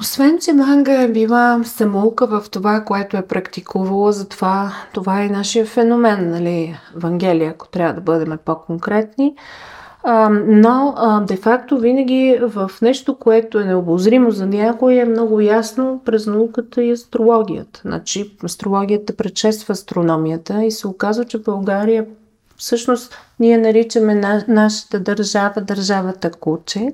Освен, 0.00 0.38
че 0.38 0.52
Манга 0.52 1.02
е 1.02 1.08
била 1.08 1.60
самоука 1.64 2.26
в 2.26 2.50
това, 2.50 2.84
което 2.84 3.16
е 3.16 3.26
практикувала, 3.26 4.12
затова 4.12 4.72
това 4.92 5.22
е 5.22 5.28
нашия 5.28 5.66
феномен, 5.66 6.30
нали, 6.30 6.76
Евангелие, 6.96 7.46
ако 7.46 7.68
трябва 7.68 7.94
да 7.94 8.00
бъдем 8.00 8.38
по-конкретни. 8.44 9.34
Но, 10.46 10.94
де-факто, 11.26 11.78
винаги 11.78 12.38
в 12.42 12.70
нещо, 12.82 13.18
което 13.18 13.58
е 13.58 13.64
необозримо 13.64 14.30
за 14.30 14.46
някой, 14.46 14.94
е 14.94 15.04
много 15.04 15.40
ясно 15.40 16.00
през 16.04 16.26
науката 16.26 16.82
и 16.82 16.92
астрологията. 16.92 17.80
Значи, 17.84 18.36
астрологията 18.44 19.16
предшества 19.16 19.72
астрономията 19.72 20.64
и 20.64 20.70
се 20.70 20.88
оказва, 20.88 21.24
че 21.24 21.38
България 21.38 22.06
всъщност 22.56 23.14
ние 23.40 23.58
наричаме 23.58 24.14
на, 24.14 24.44
нашата 24.48 25.00
държава 25.00 25.60
държавата 25.60 26.30
куче 26.30 26.92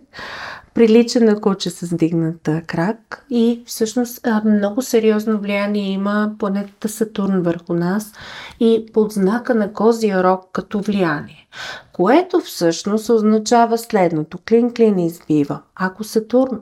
прилича 0.74 1.20
на 1.20 1.40
куче 1.40 1.70
с 1.70 1.96
дигната 1.96 2.62
крак 2.66 3.26
и 3.30 3.62
всъщност 3.66 4.26
много 4.44 4.82
сериозно 4.82 5.38
влияние 5.38 5.92
има 5.92 6.32
планетата 6.38 6.88
Сатурн 6.88 7.42
върху 7.42 7.74
нас 7.74 8.12
и 8.60 8.86
под 8.92 9.12
знака 9.12 9.54
на 9.54 9.72
Козия 9.72 10.24
рок 10.24 10.44
като 10.52 10.80
влияние, 10.80 11.48
което 11.92 12.40
всъщност 12.40 13.08
означава 13.08 13.78
следното. 13.78 14.38
Клин-клин 14.38 15.06
избива. 15.06 15.60
Ако 15.76 16.04
Сатурн 16.04 16.60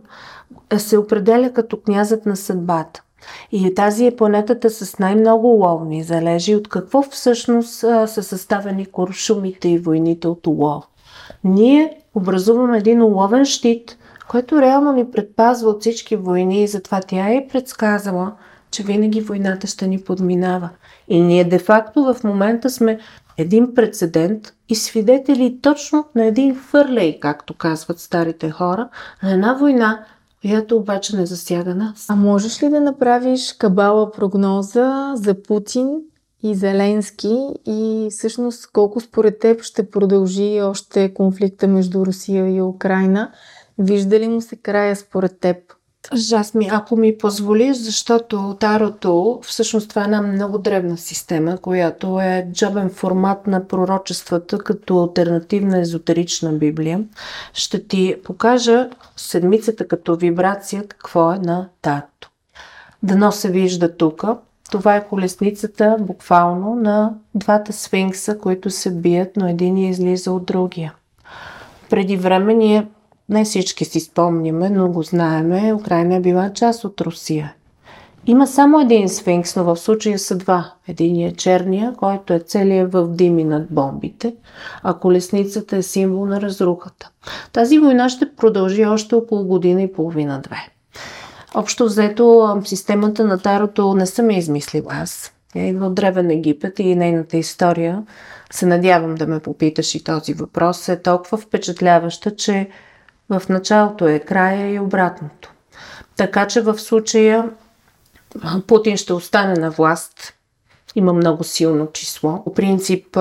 се 0.79 0.99
определя 0.99 1.53
като 1.53 1.81
князът 1.81 2.27
на 2.27 2.37
съдбата, 2.37 3.03
и 3.53 3.75
тази 3.75 4.07
е 4.07 4.17
планетата 4.17 4.71
с 4.71 4.99
най-много 4.99 5.47
ловни 5.47 6.03
залежи 6.03 6.57
от 6.57 6.69
какво 6.69 7.03
всъщност 7.03 7.71
са 8.07 8.23
съставени 8.23 8.87
куршумите 8.87 9.69
и 9.69 9.79
войните 9.79 10.29
от 10.29 10.47
улов. 10.47 10.85
Ние 11.45 12.01
образуваме 12.15 12.79
един 12.79 13.03
уловен 13.03 13.45
щит, 13.45 13.99
което 14.31 14.63
реално 14.63 14.93
ни 14.93 15.11
предпазва 15.11 15.71
от 15.71 15.81
всички 15.81 16.17
войни 16.17 16.63
и 16.63 16.67
затова 16.67 17.01
тя 17.07 17.29
е 17.29 17.47
предсказала, 17.53 18.33
че 18.71 18.83
винаги 18.83 19.21
войната 19.21 19.67
ще 19.67 19.87
ни 19.87 20.01
подминава. 20.01 20.69
И 21.09 21.21
ние 21.21 21.45
де-факто 21.45 22.05
в 22.05 22.25
момента 22.25 22.71
сме 22.71 22.99
един 23.39 23.75
прецедент 23.75 24.55
и 24.69 24.75
свидетели 24.75 25.59
точно 25.63 26.05
на 26.15 26.25
един 26.25 26.55
фърлей, 26.55 27.21
както 27.21 27.55
казват 27.55 28.01
старите 28.01 28.51
хора, 28.51 28.89
на 29.23 29.33
една 29.33 29.55
война, 29.55 30.05
която 30.41 30.77
обаче 30.77 31.17
не 31.17 31.27
засяга 31.27 31.75
нас. 31.75 32.07
А 32.09 32.17
можеш 32.17 32.63
ли 32.63 32.69
да 32.69 32.81
направиш 32.81 33.53
кабала 33.53 34.13
прогноза 34.13 35.13
за 35.15 35.43
Путин 35.43 36.01
и 36.43 36.55
Зеленски 36.55 37.49
и 37.67 38.09
всъщност 38.11 38.73
колко 38.73 39.01
според 39.01 39.39
теб 39.39 39.63
ще 39.63 39.91
продължи 39.91 40.61
още 40.63 41.15
конфликта 41.15 41.69
между 41.69 42.07
Русия 42.07 42.57
и 42.57 42.63
Украина? 42.63 43.31
Вижда 43.81 44.21
ли 44.21 44.29
му 44.29 44.41
се 44.41 44.57
края 44.57 44.97
според 44.97 45.41
теб? 45.41 45.57
Жасми, 46.15 46.69
ако 46.73 46.97
ми 46.97 47.19
позволиш, 47.19 47.77
защото 47.77 48.57
Тарото 48.61 49.41
всъщност 49.43 49.89
това 49.89 50.03
е 50.03 50.05
една 50.05 50.23
много 50.23 50.59
древна 50.59 50.97
система, 50.97 51.59
която 51.59 52.21
е 52.21 52.49
джобен 52.53 52.91
формат 52.91 53.47
на 53.47 53.69
пророчествата 53.69 54.59
като 54.59 55.03
альтернативна 55.03 55.81
езотерична 55.81 56.53
Библия. 56.53 57.05
Ще 57.53 57.87
ти 57.87 58.17
покажа 58.25 58.91
седмицата 59.17 59.89
като 59.89 60.17
вибрация 60.17 60.85
какво 60.89 61.33
е 61.33 61.39
на 61.39 61.69
Тарото. 61.83 62.31
Дано 63.03 63.33
се 63.33 63.51
вижда 63.51 63.97
тук. 63.97 64.25
Това 64.71 64.97
е 64.97 65.09
колесницата 65.09 65.97
буквално 66.01 66.75
на 66.75 67.15
двата 67.35 67.73
сфинкса, 67.73 68.39
които 68.39 68.71
се 68.71 68.91
бият, 68.91 69.37
но 69.37 69.49
един 69.49 69.77
излиза 69.77 70.33
от 70.33 70.45
другия. 70.45 70.95
Преди 71.91 72.17
време 72.17 72.55
ние 72.55 72.87
не 73.31 73.45
всички 73.45 73.85
си 73.85 74.01
спомняме, 74.01 74.71
но 74.71 74.89
го 74.89 75.03
знаеме, 75.03 75.75
Украина 75.75 76.15
е 76.15 76.21
била 76.21 76.53
част 76.53 76.85
от 76.85 77.01
Русия. 77.01 77.55
Има 78.27 78.47
само 78.47 78.81
един 78.81 79.09
сфинкс, 79.09 79.57
но 79.57 79.65
в 79.65 79.77
случая 79.77 80.19
са 80.19 80.37
два. 80.37 80.73
Един 80.89 81.27
е 81.27 81.33
черния, 81.33 81.95
който 81.97 82.33
е 82.33 82.39
целият 82.39 82.93
в 82.93 83.09
дими 83.09 83.45
над 83.45 83.67
бомбите, 83.71 84.35
а 84.83 84.95
колесницата 84.95 85.77
е 85.77 85.83
символ 85.83 86.27
на 86.27 86.41
разрухата. 86.41 87.11
Тази 87.53 87.79
война 87.79 88.09
ще 88.09 88.35
продължи 88.37 88.87
още 88.87 89.15
около 89.15 89.45
година 89.45 89.83
и 89.83 89.93
половина-две. 89.93 90.69
Общо 91.55 91.85
взето, 91.85 92.57
системата 92.65 93.25
на 93.25 93.39
Тарото 93.39 93.95
не 93.95 94.07
съм 94.07 94.31
я 94.31 94.39
измислила 94.39 94.93
аз. 95.03 95.33
Тя 95.53 95.61
идва 95.61 95.87
от 95.87 95.95
Древен 95.95 96.31
Египет 96.31 96.79
и 96.79 96.95
нейната 96.95 97.37
история, 97.37 98.03
се 98.53 98.67
надявам 98.67 99.15
да 99.15 99.27
ме 99.27 99.41
попиташ 99.41 99.95
и 99.95 100.05
този 100.05 100.35
въпрос, 100.35 100.89
е 100.89 101.03
толкова 101.03 101.39
впечатляваща, 101.39 102.37
че 102.37 102.69
в 103.31 103.43
началото 103.49 104.09
е 104.09 104.19
края 104.19 104.75
и 104.75 104.81
обратното. 104.81 105.53
Така 106.17 106.47
че 106.47 106.61
в 106.61 106.79
случая 106.79 107.51
Путин 108.67 108.97
ще 108.97 109.13
остане 109.13 109.55
на 109.55 109.71
власт. 109.71 110.35
Има 110.95 111.13
много 111.13 111.45
силно 111.45 111.93
число. 111.93 112.45
По 112.45 112.55
принцип 112.55 113.19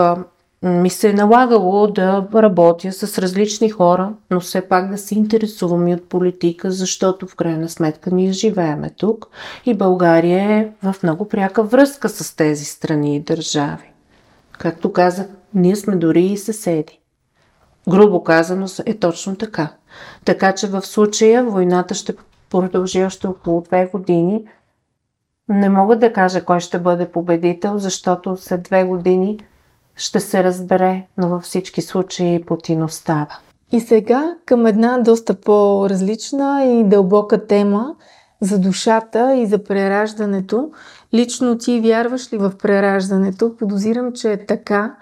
ми 0.63 0.89
се 0.89 1.09
е 1.09 1.13
налагало 1.13 1.87
да 1.87 2.27
работя 2.35 2.91
с 2.91 3.17
различни 3.17 3.69
хора, 3.69 4.13
но 4.31 4.39
все 4.39 4.61
пак 4.61 4.91
да 4.91 4.97
се 4.97 5.15
интересувам 5.15 5.87
и 5.87 5.93
от 5.93 6.09
политика, 6.09 6.71
защото 6.71 7.27
в 7.27 7.35
крайна 7.35 7.69
сметка 7.69 8.11
ние 8.11 8.31
живееме 8.31 8.89
тук 8.89 9.27
и 9.65 9.73
България 9.73 10.51
е 10.51 10.69
в 10.83 10.95
много 11.03 11.27
пряка 11.27 11.63
връзка 11.63 12.09
с 12.09 12.35
тези 12.35 12.65
страни 12.65 13.15
и 13.15 13.19
държави. 13.19 13.91
Както 14.51 14.93
казах, 14.93 15.27
ние 15.53 15.75
сме 15.75 15.95
дори 15.95 16.23
и 16.25 16.37
съседи. 16.37 16.99
Грубо 17.89 18.23
казано 18.23 18.65
е 18.85 18.93
точно 18.93 19.35
така. 19.35 19.69
Така 20.25 20.55
че 20.55 20.67
в 20.67 20.81
случая 20.81 21.43
войната 21.43 21.93
ще 21.93 22.13
продължи 22.49 23.03
още 23.03 23.27
около 23.27 23.61
две 23.61 23.85
години. 23.85 24.45
Не 25.49 25.69
мога 25.69 25.99
да 25.99 26.13
кажа 26.13 26.45
кой 26.45 26.59
ще 26.59 26.79
бъде 26.79 27.11
победител, 27.11 27.77
защото 27.77 28.37
след 28.37 28.63
две 28.63 28.83
години 28.83 29.39
ще 29.95 30.19
се 30.19 30.43
разбере, 30.43 31.05
но 31.17 31.29
във 31.29 31.43
всички 31.43 31.81
случаи 31.81 32.43
Путин 32.45 32.83
остава. 32.83 33.37
И 33.71 33.79
сега 33.79 34.35
към 34.45 34.65
една 34.65 34.97
доста 34.97 35.33
по-различна 35.33 36.65
и 36.65 36.83
дълбока 36.83 37.47
тема 37.47 37.95
за 38.41 38.59
душата 38.59 39.35
и 39.35 39.45
за 39.45 39.63
прераждането. 39.63 40.71
Лично 41.13 41.57
ти 41.57 41.81
вярваш 41.81 42.33
ли 42.33 42.37
в 42.37 42.53
прераждането? 42.61 43.55
Подозирам, 43.59 44.13
че 44.13 44.31
е 44.31 44.45
така. 44.45 44.95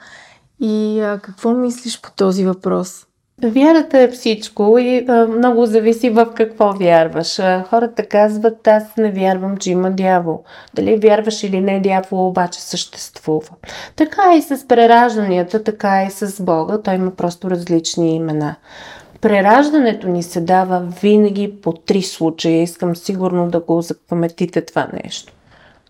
И 0.59 0.99
а, 1.01 1.19
какво 1.19 1.53
мислиш 1.53 2.01
по 2.01 2.11
този 2.11 2.45
въпрос? 2.45 3.07
Вярата 3.43 3.99
е 3.99 4.07
всичко 4.07 4.77
и 4.79 5.05
а, 5.07 5.27
много 5.27 5.65
зависи 5.65 6.09
в 6.09 6.33
какво 6.35 6.73
вярваш. 6.73 7.39
Хората 7.69 8.05
казват, 8.05 8.67
аз 8.67 8.83
не 8.97 9.11
вярвам, 9.11 9.57
че 9.57 9.71
има 9.71 9.91
дявол. 9.91 10.43
Дали 10.73 10.97
вярваш 10.97 11.43
или 11.43 11.61
не, 11.61 11.81
дявол 11.81 12.27
обаче 12.27 12.61
съществува. 12.61 13.49
Така 13.95 14.35
и 14.35 14.41
с 14.41 14.67
преражданията, 14.67 15.63
така 15.63 16.03
и 16.03 16.11
с 16.11 16.43
Бога. 16.43 16.81
Той 16.81 16.95
има 16.95 17.11
просто 17.11 17.49
различни 17.49 18.15
имена. 18.15 18.55
Прераждането 19.21 20.07
ни 20.07 20.23
се 20.23 20.41
дава 20.41 20.79
винаги 21.01 21.61
по 21.61 21.73
три 21.73 22.01
случая. 22.01 22.61
Искам 22.61 22.95
сигурно 22.95 23.49
да 23.49 23.59
го 23.59 23.81
запаметите 23.81 24.61
това 24.61 24.87
нещо. 25.03 25.33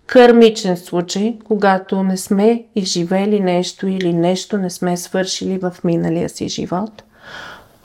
Кърмичен 0.07 0.77
случай, 0.77 1.37
когато 1.43 2.03
не 2.03 2.17
сме 2.17 2.63
изживели 2.75 3.39
нещо 3.39 3.87
или 3.87 4.13
нещо 4.13 4.57
не 4.57 4.69
сме 4.69 4.97
свършили 4.97 5.57
в 5.57 5.75
миналия 5.83 6.29
си 6.29 6.49
живот– 6.49 7.03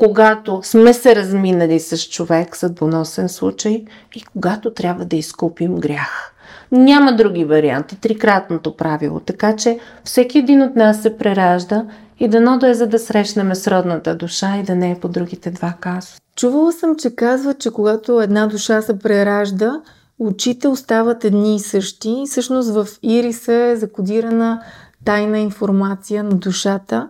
когато 0.03 0.61
сме 0.65 0.95
се 0.95 1.17
разминали 1.17 1.81
с 1.81 2.09
човек, 2.09 2.57
съдбоносен 2.57 3.29
случай 3.29 3.85
и 4.17 4.23
когато 4.33 4.75
трябва 4.75 5.05
да 5.05 5.17
изкупим 5.17 5.77
грях. 5.77 6.35
Няма 6.73 7.17
други 7.17 7.45
варианти, 7.45 8.01
трикратното 8.01 8.77
правило, 8.77 9.21
така 9.21 9.57
че 9.57 9.79
всеки 10.05 10.39
един 10.39 10.63
от 10.63 10.77
нас 10.77 11.03
се 11.03 11.17
преражда 11.17 11.85
и 12.21 12.29
дано 12.29 12.59
да 12.59 12.69
е 12.69 12.75
за 12.75 12.87
да 12.87 12.99
срещнем 12.99 13.55
сродната 13.55 14.15
душа 14.15 14.57
и 14.57 14.63
да 14.63 14.75
не 14.75 14.91
е 14.91 15.01
по 15.01 15.09
другите 15.09 15.51
два 15.51 15.75
казуса. 15.81 16.21
Чувала 16.37 16.73
съм, 16.73 16.97
че 16.97 17.17
казва, 17.17 17.55
че 17.55 17.71
когато 17.71 18.21
една 18.21 18.47
душа 18.47 18.83
се 18.83 18.99
преражда, 18.99 19.81
очите 20.27 20.69
остават 20.69 21.25
едни 21.25 21.57
и 21.57 21.61
същи. 21.61 22.23
Всъщност 22.27 22.71
в 22.71 22.87
ириса 23.03 23.53
е 23.53 23.77
закодирана 23.77 24.63
тайна 25.05 25.39
информация 25.39 26.25
на 26.25 26.31
душата. 26.31 27.09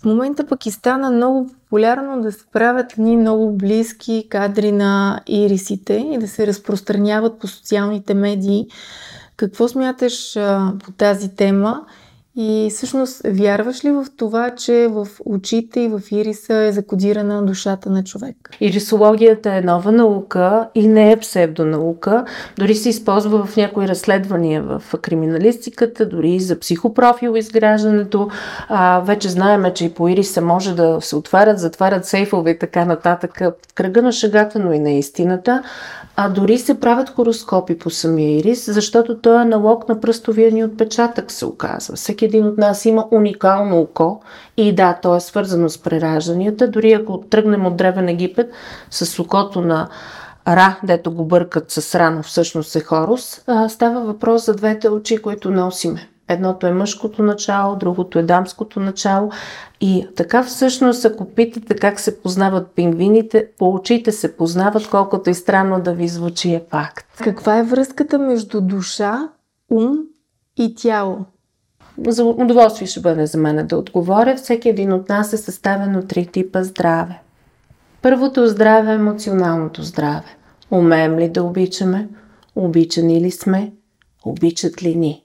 В 0.00 0.04
момента 0.04 0.46
пък 0.46 0.66
и 0.66 0.70
стана 0.70 1.10
много 1.10 1.46
популярно 1.46 2.22
да 2.22 2.32
се 2.32 2.44
правят 2.52 2.98
ни 2.98 3.16
много 3.16 3.52
близки 3.52 4.26
кадри 4.30 4.72
на 4.72 5.20
ирисите 5.26 5.94
и 5.94 6.18
да 6.18 6.28
се 6.28 6.46
разпространяват 6.46 7.38
по 7.38 7.46
социалните 7.46 8.14
медии. 8.14 8.66
Какво 9.36 9.68
смяташ 9.68 10.36
а, 10.36 10.72
по 10.84 10.92
тази 10.92 11.28
тема 11.28 11.84
и 12.40 12.70
всъщност, 12.70 13.20
вярваш 13.24 13.84
ли 13.84 13.90
в 13.90 14.06
това, 14.16 14.50
че 14.50 14.88
в 14.90 15.08
очите 15.24 15.80
и 15.80 15.88
в 15.88 16.00
ириса 16.10 16.54
е 16.54 16.72
закодирана 16.72 17.46
душата 17.46 17.90
на 17.90 18.04
човек? 18.04 18.36
Ирисологията 18.60 19.54
е 19.54 19.60
нова 19.60 19.92
наука 19.92 20.68
и 20.74 20.88
не 20.88 21.12
е 21.12 21.16
псевдонаука. 21.16 22.24
Дори 22.58 22.74
се 22.74 22.88
използва 22.88 23.46
в 23.46 23.56
някои 23.56 23.88
разследвания 23.88 24.62
в 24.62 24.82
криминалистиката, 25.02 26.08
дори 26.08 26.40
за 26.40 26.58
психопрофил 26.58 27.36
изграждането. 27.36 28.28
А, 28.68 29.00
вече 29.00 29.28
знаеме, 29.28 29.74
че 29.74 29.84
и 29.84 29.94
по 29.94 30.08
ириса 30.08 30.40
може 30.40 30.74
да 30.74 30.98
се 31.00 31.16
отварят, 31.16 31.58
затварят 31.58 32.04
сейфове 32.04 32.50
и 32.50 32.58
така 32.58 32.84
нататък. 32.84 33.42
Кръга 33.74 34.02
на 34.02 34.12
шагата, 34.12 34.58
но 34.58 34.72
и 34.72 34.78
на 34.78 34.90
истината. 34.90 35.62
А 36.20 36.28
дори 36.28 36.58
се 36.58 36.80
правят 36.80 37.10
хороскопи 37.10 37.78
по 37.78 37.90
самия 37.90 38.38
ирис, 38.38 38.72
защото 38.72 39.18
той 39.18 39.42
е 39.42 39.44
налог 39.44 39.88
на 39.88 40.00
пръстовия 40.00 40.52
ни 40.52 40.64
отпечатък, 40.64 41.30
се 41.32 41.46
оказва. 41.46 41.96
Всеки 41.96 42.27
един 42.28 42.46
от 42.46 42.58
нас 42.58 42.84
има 42.84 43.06
уникално 43.10 43.80
око 43.80 44.20
и 44.56 44.74
да, 44.74 44.98
то 45.02 45.16
е 45.16 45.20
свързано 45.20 45.68
с 45.68 45.78
преражданията. 45.78 46.68
Дори 46.68 46.92
ако 46.92 47.20
тръгнем 47.20 47.66
от 47.66 47.76
Древен 47.76 48.08
Египет 48.08 48.50
с 48.90 49.18
окото 49.18 49.60
на 49.60 49.88
Ра, 50.48 50.80
дето 50.84 51.12
го 51.12 51.24
бъркат 51.24 51.70
с 51.70 51.94
рано, 51.94 52.22
всъщност 52.22 52.76
е 52.76 52.80
Хорус, 52.80 53.40
става 53.68 54.00
въпрос 54.00 54.46
за 54.46 54.54
двете 54.54 54.88
очи, 54.88 55.22
които 55.22 55.50
носиме. 55.50 56.08
Едното 56.28 56.66
е 56.66 56.72
мъжкото 56.72 57.22
начало, 57.22 57.76
другото 57.76 58.18
е 58.18 58.22
дамското 58.22 58.80
начало. 58.80 59.30
И 59.80 60.08
така 60.16 60.42
всъщност, 60.42 61.04
ако 61.04 61.24
питате 61.24 61.74
как 61.74 62.00
се 62.00 62.22
познават 62.22 62.70
пингвините, 62.74 63.48
по 63.58 63.74
очите 63.74 64.12
се 64.12 64.36
познават, 64.36 64.88
колкото 64.90 65.30
и 65.30 65.34
странно 65.34 65.80
да 65.80 65.92
ви 65.92 66.08
звучи 66.08 66.54
е 66.54 66.64
факт. 66.70 67.06
Каква 67.18 67.58
е 67.58 67.62
връзката 67.62 68.18
между 68.18 68.60
душа, 68.60 69.28
ум 69.70 69.98
и 70.56 70.74
тяло? 70.74 71.18
За 72.06 72.24
удоволствие 72.24 72.86
ще 72.86 73.00
бъде 73.00 73.26
за 73.26 73.38
мен 73.38 73.66
да 73.66 73.76
отговоря. 73.76 74.36
Всеки 74.36 74.68
един 74.68 74.92
от 74.92 75.08
нас 75.08 75.32
е 75.32 75.36
съставен 75.36 75.96
от 75.96 76.08
три 76.08 76.26
типа 76.26 76.64
здраве. 76.64 77.20
Първото 78.02 78.46
здраве 78.46 78.92
е 78.92 78.94
емоционалното 78.94 79.82
здраве. 79.82 80.36
Умеем 80.70 81.18
ли 81.18 81.28
да 81.28 81.42
обичаме? 81.42 82.08
Обичани 82.56 83.20
ли 83.20 83.30
сме? 83.30 83.72
Обичат 84.24 84.82
ли 84.82 84.94
ни? 84.94 85.24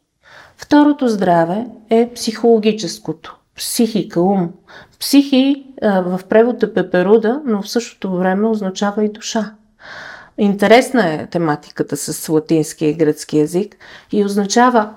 Второто 0.57 1.07
здраве 1.07 1.67
е 1.89 2.13
психологическото. 2.15 3.37
Психика, 3.55 4.21
ум. 4.21 4.49
Психи 4.99 5.65
в 5.81 6.21
превод 6.29 6.63
е 6.63 6.73
пеперуда, 6.73 7.41
но 7.45 7.61
в 7.61 7.69
същото 7.69 8.17
време 8.17 8.47
означава 8.47 9.05
и 9.05 9.09
душа. 9.09 9.53
Интересна 10.37 11.13
е 11.13 11.27
тематиката 11.27 11.97
с 11.97 12.29
латински 12.29 12.85
и 12.85 12.93
гръцки 12.93 13.37
язик 13.37 13.75
и 14.11 14.25
означава 14.25 14.93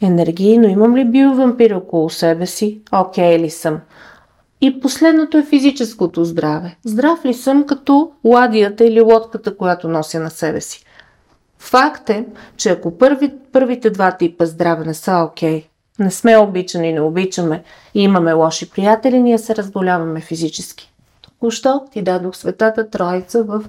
енергийно 0.00 0.68
имам 0.68 0.96
ли 0.96 1.04
биовампир 1.04 1.70
около 1.70 2.10
себе 2.10 2.46
си, 2.46 2.80
окей 2.92 3.36
okay 3.36 3.42
ли 3.42 3.50
съм. 3.50 3.80
И 4.60 4.80
последното 4.80 5.38
е 5.38 5.42
физическото 5.42 6.24
здраве. 6.24 6.76
Здрав 6.84 7.24
ли 7.24 7.34
съм 7.34 7.66
като 7.66 8.12
ладията 8.24 8.84
или 8.84 9.00
лодката, 9.00 9.56
която 9.56 9.88
нося 9.88 10.20
на 10.20 10.30
себе 10.30 10.60
си. 10.60 10.84
Факт 11.58 12.10
е, 12.10 12.26
че 12.56 12.70
ако 12.70 12.98
първи, 12.98 13.32
първите 13.52 13.90
два 13.90 14.12
типа 14.12 14.46
здраве 14.46 14.84
не 14.84 14.94
са 14.94 15.26
окей, 15.28 15.60
okay, 15.60 15.66
не 15.98 16.10
сме 16.10 16.36
обичани, 16.36 16.92
не 16.92 17.00
обичаме 17.00 17.62
и 17.94 18.02
имаме 18.02 18.32
лоши 18.32 18.70
приятели, 18.70 19.22
ние 19.22 19.38
се 19.38 19.56
разболяваме 19.56 20.20
физически. 20.20 20.92
Току-що 21.22 21.84
ти 21.92 22.02
дадох 22.02 22.36
светата 22.36 22.90
троица 22.90 23.42
в 23.42 23.64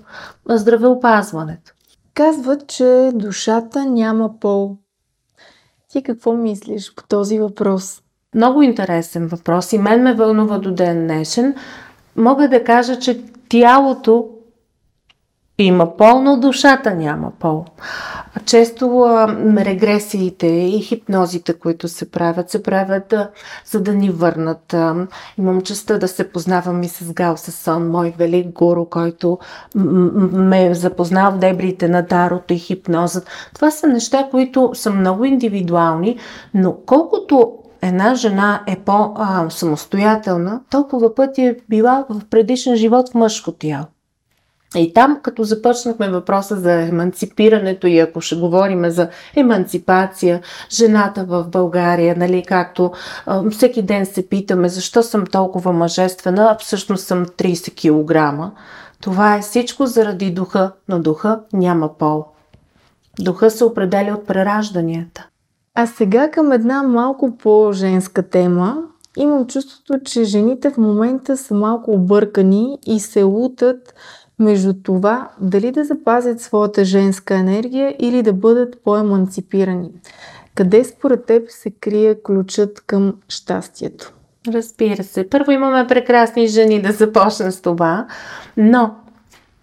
здравеопазването. 0.49 1.73
Казват, 2.13 2.67
че 2.67 3.09
душата 3.13 3.85
няма 3.85 4.39
пол. 4.39 4.77
Ти 5.91 6.03
какво 6.03 6.33
мислиш 6.33 6.95
по 6.95 7.03
този 7.07 7.39
въпрос? 7.39 8.01
Много 8.35 8.61
интересен 8.61 9.27
въпрос 9.27 9.73
и 9.73 9.77
мен 9.77 10.03
ме 10.03 10.13
вълнува 10.13 10.57
до 10.57 10.71
ден 10.71 11.07
днешен. 11.07 11.55
Мога 12.15 12.49
да 12.49 12.63
кажа, 12.63 12.99
че 12.99 13.21
тялото 13.49 14.29
има 15.61 15.97
пол, 15.97 16.21
но 16.21 16.37
душата 16.37 16.95
няма 16.95 17.31
пол. 17.39 17.65
Често 18.45 18.99
а, 18.99 19.27
регресиите 19.65 20.47
и 20.47 20.81
хипнозите, 20.81 21.53
които 21.53 21.87
се 21.87 22.11
правят, 22.11 22.49
се 22.49 22.63
правят 22.63 23.13
а, 23.13 23.29
за 23.65 23.81
да 23.81 23.93
ни 23.93 24.09
върнат. 24.09 24.73
А, 24.73 25.07
имам 25.37 25.61
честа 25.61 25.99
да 25.99 26.07
се 26.07 26.31
познавам 26.31 26.83
и 26.83 26.87
с 26.87 27.13
Гал 27.13 27.37
Сасон, 27.37 27.89
мой 27.89 28.13
велик 28.17 28.47
гуру, 28.47 28.85
който 28.85 29.39
ме 29.75 30.65
е 30.65 30.75
запознал 30.75 31.31
в 31.31 31.37
дебрите 31.37 31.87
на 31.87 32.01
дарото 32.01 32.53
и 32.53 32.59
хипнозът. 32.59 33.27
Това 33.55 33.71
са 33.71 33.87
неща, 33.87 34.27
които 34.31 34.71
са 34.73 34.91
много 34.91 35.25
индивидуални, 35.25 36.17
но 36.53 36.75
колкото 36.85 37.53
една 37.81 38.15
жена 38.15 38.63
е 38.67 38.75
по-самостоятелна, 38.75 40.61
толкова 40.71 41.15
пъти 41.15 41.41
е 41.41 41.57
била 41.69 42.05
в 42.09 42.21
предишен 42.29 42.75
живот 42.75 43.09
в 43.09 43.13
мъжко 43.13 43.51
тяло. 43.51 43.85
И 44.75 44.93
там, 44.93 45.19
като 45.23 45.43
започнахме 45.43 46.09
въпроса 46.09 46.55
за 46.55 46.71
еманципирането 46.71 47.87
и 47.87 47.99
ако 47.99 48.21
ще 48.21 48.35
говорим 48.35 48.89
за 48.89 49.09
еманципация, 49.35 50.41
жената 50.71 51.23
в 51.23 51.47
България, 51.47 52.15
нали, 52.17 52.43
както 52.47 52.91
а, 53.25 53.49
всеки 53.49 53.81
ден 53.81 54.05
се 54.05 54.29
питаме 54.29 54.69
защо 54.69 55.03
съм 55.03 55.25
толкова 55.25 55.73
мъжествена, 55.73 56.49
а 56.51 56.57
всъщност 56.57 57.07
съм 57.07 57.25
30 57.25 57.73
кг. 57.75 58.51
Това 59.01 59.35
е 59.35 59.41
всичко 59.41 59.85
заради 59.85 60.31
духа, 60.31 60.71
но 60.87 60.99
духа 60.99 61.39
няма 61.53 61.97
пол. 61.97 62.25
Духа 63.19 63.51
се 63.51 63.65
определя 63.65 64.13
от 64.13 64.27
преражданията. 64.27 65.27
А 65.75 65.87
сега 65.87 66.31
към 66.31 66.51
една 66.51 66.83
малко 66.83 67.37
по-женска 67.37 68.29
тема. 68.29 68.77
Имам 69.17 69.47
чувството, 69.47 69.99
че 70.05 70.23
жените 70.23 70.69
в 70.69 70.77
момента 70.77 71.37
са 71.37 71.53
малко 71.53 71.91
объркани 71.91 72.77
и 72.85 72.99
се 72.99 73.23
лутат 73.23 73.93
между 74.41 74.73
това 74.73 75.29
дали 75.41 75.71
да 75.71 75.83
запазят 75.83 76.41
своята 76.41 76.85
женска 76.85 77.35
енергия 77.35 77.95
или 77.99 78.23
да 78.23 78.33
бъдат 78.33 78.83
по-еманципирани. 78.83 79.91
Къде 80.55 80.83
според 80.83 81.25
теб 81.25 81.49
се 81.49 81.71
крие 81.71 82.15
ключът 82.21 82.81
към 82.81 83.13
щастието? 83.27 84.13
Разбира 84.47 85.03
се. 85.03 85.29
Първо 85.29 85.51
имаме 85.51 85.87
прекрасни 85.87 86.47
жени 86.47 86.81
да 86.81 86.91
започнем 86.91 87.51
с 87.51 87.61
това, 87.61 88.07
но 88.57 88.95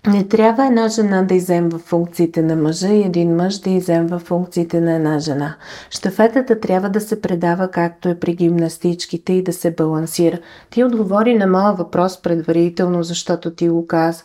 не 0.06 0.28
трябва 0.28 0.66
една 0.66 0.88
жена 0.88 1.22
да 1.22 1.34
иземва 1.34 1.78
функциите 1.78 2.42
на 2.42 2.56
мъжа 2.56 2.88
и 2.88 3.02
един 3.02 3.36
мъж 3.36 3.58
да 3.58 3.70
иземва 3.70 4.18
функциите 4.18 4.80
на 4.80 4.92
една 4.92 5.18
жена. 5.18 5.56
Штафетата 5.90 6.60
трябва 6.60 6.88
да 6.88 7.00
се 7.00 7.20
предава 7.20 7.68
както 7.70 8.08
е 8.08 8.18
при 8.18 8.34
гимнастичките 8.34 9.32
и 9.32 9.42
да 9.42 9.52
се 9.52 9.70
балансира. 9.70 10.38
Ти 10.70 10.84
отговори 10.84 11.34
на 11.34 11.46
моя 11.46 11.72
въпрос 11.72 12.22
предварително, 12.22 13.02
защото 13.02 13.54
ти 13.54 13.68
го 13.68 13.86
каза. 13.86 14.22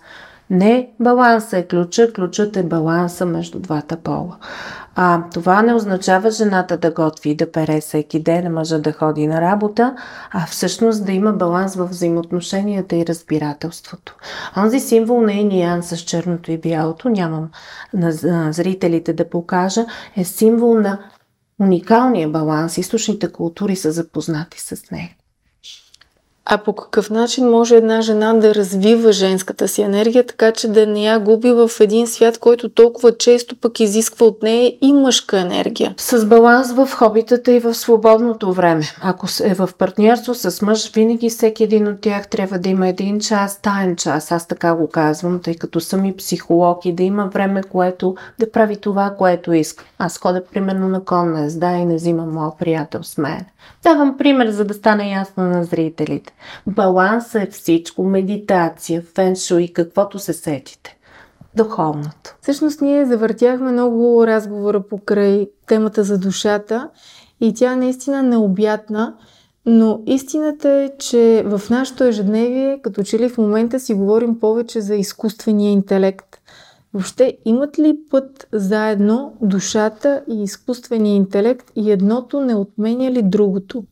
Не 0.50 0.90
баланса 1.00 1.58
е 1.58 1.68
ключа, 1.68 2.14
ключът 2.14 2.58
е 2.58 2.64
баланса 2.64 3.26
между 3.26 3.60
двата 3.60 3.98
пола. 3.98 4.38
А 4.96 5.24
това 5.34 5.62
не 5.62 5.74
означава 5.74 6.32
жената 6.32 6.78
да 6.78 6.92
готви 6.92 7.30
и 7.30 7.36
да 7.36 7.52
пере 7.52 7.82
всеки 7.82 8.24
ден, 8.24 8.54
мъжа 8.54 8.80
да 8.80 8.92
ходи 8.92 9.28
на 9.28 9.42
работа, 9.42 9.96
а 10.32 10.46
всъщност 10.46 11.06
да 11.06 11.12
има 11.12 11.34
баланс 11.34 11.76
в 11.76 11.86
взаимоотношенията 11.86 12.96
и 12.96 13.06
разбирателството. 13.06 14.16
Онзи 14.58 14.80
символ 14.80 15.22
на 15.22 15.34
Иниан 15.34 15.84
с 15.84 15.98
черното 15.98 16.52
и 16.52 16.58
бялото, 16.58 17.10
нямам 17.10 17.50
на 17.94 18.12
зрителите 18.54 19.14
да 19.14 19.30
покажа, 19.30 19.86
е 20.16 20.24
символ 20.24 20.80
на 20.80 21.00
уникалния 21.60 22.30
баланс. 22.30 22.78
Източните 22.78 23.32
култури 23.32 23.76
са 23.76 23.92
запознати 23.92 24.62
с 24.62 24.92
него. 24.92 25.14
А 26.46 26.58
по 26.58 26.74
какъв 26.74 27.10
начин 27.10 27.50
може 27.50 27.76
една 27.76 28.02
жена 28.02 28.34
да 28.34 28.56
развива 28.56 29.12
женската 29.12 29.68
си 29.68 29.82
енергия, 29.82 30.26
така 30.26 30.52
че 30.52 30.68
да 30.68 30.88
не 30.88 31.04
я 31.04 31.20
губи 31.20 31.52
в 31.52 31.72
един 31.80 32.08
свят, 32.08 32.38
който 32.38 32.70
толкова 32.70 33.18
често 33.18 33.56
пък 33.56 33.80
изисква 33.80 34.26
от 34.26 34.44
нея 34.44 34.74
и 34.82 34.94
мъжка 34.94 35.40
енергия? 35.40 35.94
С 35.98 36.26
баланс 36.26 36.74
в 36.74 36.90
хобитата 36.94 37.52
и 37.52 37.60
в 37.60 37.74
свободното 37.74 38.54
време. 38.54 38.84
Ако 39.02 39.28
е 39.44 39.54
в 39.54 39.70
партньорство 39.78 40.36
с 40.36 40.62
мъж, 40.62 40.92
винаги 40.92 41.30
всеки 41.30 41.64
един 41.64 41.88
от 41.88 42.02
тях 42.02 42.28
трябва 42.28 42.60
да 42.60 42.70
има 42.70 42.88
един 42.88 43.20
час, 43.20 43.62
таен 43.62 43.96
час. 43.96 44.32
Аз 44.32 44.48
така 44.48 44.76
го 44.76 44.90
казвам, 44.90 45.40
тъй 45.44 45.56
като 45.56 45.80
съм 45.80 46.06
и 46.06 46.18
психолог 46.18 46.86
и 46.86 46.94
да 46.94 47.04
има 47.04 47.26
време, 47.26 47.64
което 47.64 48.16
да 48.40 48.52
прави 48.52 48.78
това, 48.78 49.16
което 49.18 49.54
иска. 49.54 49.84
Аз 50.00 50.18
ходя 50.18 50.44
примерно 50.54 50.88
на 50.88 51.04
конна 51.04 51.46
езда 51.46 51.72
и 51.72 51.86
не 51.86 51.96
взимам 51.96 52.34
моят 52.34 52.54
приятел 52.60 53.04
с 53.04 53.18
мен. 53.18 53.46
Давам 53.84 54.18
пример, 54.18 54.50
за 54.50 54.66
да 54.66 54.74
стане 54.74 55.12
ясно 55.12 55.44
на 55.44 55.64
зрителите. 55.64 56.33
Баланса 56.68 57.42
е 57.42 57.48
всичко, 57.52 58.04
медитация, 58.04 59.04
феншо 59.16 59.58
и 59.58 59.74
каквото 59.74 60.20
се 60.20 60.34
сетите. 60.34 60.98
Духовното. 61.56 62.36
Всъщност 62.42 62.82
ние 62.82 63.06
завъртяхме 63.06 63.72
много 63.72 64.28
разговора 64.28 64.82
покрай 64.88 65.50
темата 65.68 66.04
за 66.04 66.18
душата 66.18 66.90
и 67.42 67.54
тя 67.54 67.76
наистина 67.76 68.20
е 68.20 68.24
необятна, 68.24 69.14
но 69.66 70.02
истината 70.06 70.70
е, 70.70 70.90
че 71.00 71.44
в 71.46 71.62
нашето 71.70 72.04
ежедневие, 72.04 72.80
като 72.82 73.04
че 73.04 73.20
ли 73.20 73.30
в 73.30 73.38
момента 73.38 73.80
си 73.80 73.94
говорим 73.94 74.40
повече 74.40 74.82
за 74.82 74.96
изкуствения 74.96 75.72
интелект. 75.72 76.26
Въобще 76.94 77.38
имат 77.46 77.80
ли 77.80 78.00
път 78.12 78.48
заедно 78.52 79.34
душата 79.42 80.24
и 80.30 80.44
изкуствения 80.44 81.16
интелект 81.16 81.72
и 81.76 81.92
едното 81.92 82.40
не 82.40 82.56
отменя 82.56 83.12
ли 83.12 83.22
другото? 83.24 83.84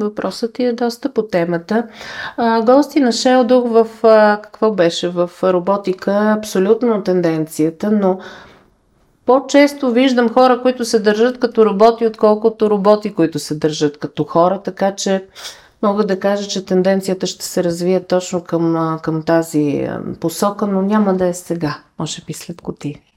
Въпросът 0.00 0.52
ти 0.52 0.64
е 0.64 0.72
доста 0.72 1.12
по 1.12 1.22
темата. 1.22 1.86
А, 2.36 2.62
гости 2.62 3.00
на 3.00 3.12
Шелдох 3.12 3.68
в 3.68 3.86
а, 4.02 4.40
какво 4.42 4.70
беше? 4.70 5.08
В 5.08 5.30
роботика 5.42 6.34
абсолютно 6.38 7.02
тенденцията, 7.02 7.90
но 7.90 8.18
по-често 9.26 9.90
виждам 9.90 10.28
хора, 10.28 10.62
които 10.62 10.84
се 10.84 10.98
държат 10.98 11.40
като 11.40 11.66
роботи, 11.66 12.06
отколкото 12.06 12.70
роботи, 12.70 13.14
които 13.14 13.38
се 13.38 13.54
държат 13.54 13.98
като 13.98 14.24
хора, 14.24 14.60
така 14.64 14.94
че 14.94 15.24
Мога 15.82 16.06
да 16.06 16.20
кажа, 16.20 16.48
че 16.48 16.64
тенденцията 16.64 17.26
ще 17.26 17.44
се 17.44 17.64
развие 17.64 18.04
точно 18.04 18.44
към, 18.44 18.98
към 19.02 19.22
тази 19.22 19.88
посока, 20.20 20.66
но 20.66 20.82
няма 20.82 21.14
да 21.14 21.26
е 21.26 21.34
сега, 21.34 21.78
може 21.98 22.22
би 22.26 22.32
след 22.32 22.62
години. 22.62 23.07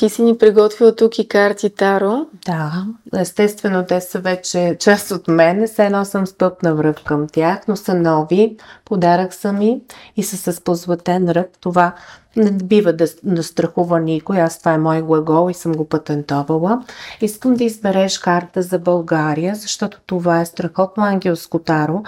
Ти 0.00 0.08
си 0.08 0.22
ни 0.22 0.38
приготвила 0.38 0.96
тук 0.96 1.18
и 1.18 1.28
карти 1.28 1.70
Таро. 1.70 2.26
Да, 2.46 2.84
естествено 3.16 3.84
те 3.88 4.00
са 4.00 4.18
вече 4.18 4.76
част 4.80 5.10
от 5.10 5.28
мен. 5.28 5.66
Все 5.66 5.86
едно 5.86 6.04
съм 6.04 6.26
стъпна 6.26 6.74
връв 6.74 7.04
към 7.04 7.26
тях, 7.28 7.58
но 7.68 7.76
са 7.76 7.94
нови. 7.94 8.56
Подарък 8.84 9.34
са 9.34 9.52
ми 9.52 9.80
и 10.16 10.22
са 10.22 10.52
с 10.52 10.60
позлатен 10.60 11.30
ръб. 11.30 11.46
Това 11.60 11.94
не 12.36 12.50
бива 12.50 12.92
да, 12.92 13.06
да 13.22 13.42
страхува 13.42 14.00
никой. 14.00 14.40
Аз 14.40 14.58
това 14.58 14.72
е 14.72 14.78
мой 14.78 15.02
глагол 15.02 15.50
и 15.50 15.54
съм 15.54 15.72
го 15.72 15.88
патентовала. 15.88 16.84
Искам 17.20 17.54
да 17.54 17.64
избереш 17.64 18.18
карта 18.18 18.62
за 18.62 18.78
България, 18.78 19.54
защото 19.54 20.00
това 20.06 20.40
е 20.40 20.46
страхотно 20.46 21.04
ангелско 21.04 21.58
таро. 21.58 22.02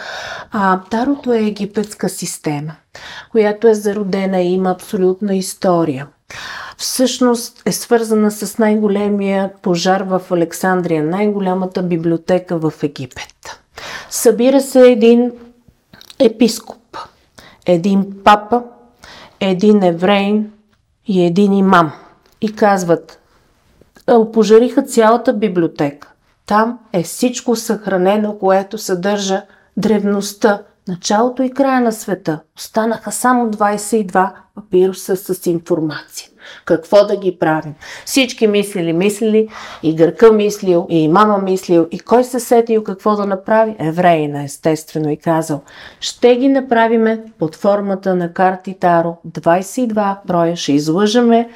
А, 0.50 0.80
тарото 0.90 1.32
е 1.32 1.38
египетска 1.38 2.08
система, 2.08 2.72
която 3.30 3.68
е 3.68 3.74
зародена 3.74 4.40
и 4.40 4.52
има 4.52 4.70
абсолютна 4.70 5.34
история 5.34 6.06
всъщност 6.82 7.62
е 7.66 7.72
свързана 7.72 8.30
с 8.30 8.58
най-големия 8.58 9.50
пожар 9.62 10.00
в 10.00 10.22
Александрия, 10.30 11.04
най-голямата 11.04 11.82
библиотека 11.82 12.58
в 12.58 12.72
Египет. 12.82 13.60
Събира 14.10 14.60
се 14.60 14.90
един 14.90 15.32
епископ, 16.18 16.96
един 17.66 18.12
папа, 18.24 18.62
един 19.40 19.82
еврейн 19.82 20.52
и 21.06 21.24
един 21.24 21.52
имам. 21.52 21.92
И 22.40 22.56
казват, 22.56 23.20
пожариха 24.32 24.82
цялата 24.82 25.32
библиотека. 25.32 26.08
Там 26.46 26.78
е 26.92 27.02
всичко 27.02 27.56
съхранено, 27.56 28.38
което 28.38 28.78
съдържа 28.78 29.42
древността, 29.76 30.62
началото 30.88 31.42
и 31.42 31.50
края 31.50 31.80
на 31.80 31.92
света. 31.92 32.40
Останаха 32.56 33.12
само 33.12 33.50
22 33.50 34.32
папируса 34.54 35.16
с 35.16 35.46
информация. 35.46 36.28
Какво 36.64 37.06
да 37.06 37.16
ги 37.16 37.38
правим? 37.38 37.74
Всички 38.04 38.46
мислили, 38.46 38.92
мислили, 38.92 39.48
и 39.82 39.96
гърка 39.96 40.32
мислил, 40.32 40.86
и 40.88 41.08
мама 41.08 41.38
мислил, 41.38 41.86
и 41.90 42.00
кой 42.00 42.24
се 42.24 42.40
сетил 42.40 42.84
какво 42.84 43.16
да 43.16 43.26
направи? 43.26 43.76
Евреина, 43.78 44.42
естествено, 44.42 45.10
и 45.10 45.16
казал, 45.16 45.60
ще 46.00 46.36
ги 46.36 46.48
направиме 46.48 47.24
под 47.38 47.56
формата 47.56 48.14
на 48.14 48.32
карти 48.32 48.76
Таро, 48.80 49.16
22 49.28 50.16
броя, 50.26 50.56
ще 50.56 50.72
излъжаме 50.72 51.48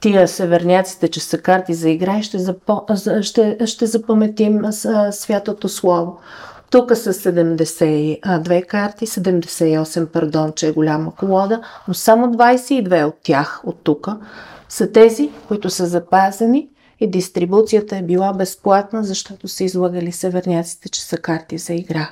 тия 0.00 0.28
северняците, 0.28 1.08
че 1.08 1.20
са 1.20 1.38
карти 1.38 1.74
за 1.74 1.90
игра 1.90 2.18
и 2.18 2.22
ще, 2.22 2.38
запо... 2.38 2.82
ще, 3.22 3.66
ще 3.66 3.86
запаметим 3.86 4.60
святото 5.10 5.68
слово. 5.68 6.18
Тук 6.70 6.96
са 6.96 7.12
72 7.12 8.66
карти, 8.66 9.06
78, 9.06 10.06
пардон, 10.06 10.52
че 10.56 10.68
е 10.68 10.72
голяма 10.72 11.14
колода, 11.14 11.60
но 11.88 11.94
само 11.94 12.26
22 12.26 13.04
от 13.04 13.16
тях, 13.22 13.60
от 13.64 13.80
тук, 13.82 14.08
са 14.68 14.92
тези, 14.92 15.30
които 15.48 15.70
са 15.70 15.86
запазени 15.86 16.68
и 17.00 17.10
дистрибуцията 17.10 17.96
е 17.96 18.02
била 18.02 18.32
безплатна, 18.32 19.04
защото 19.04 19.48
са 19.48 19.64
излагали 19.64 20.12
северняците, 20.12 20.88
че 20.88 21.04
са 21.04 21.16
карти 21.16 21.58
за 21.58 21.74
игра. 21.74 22.10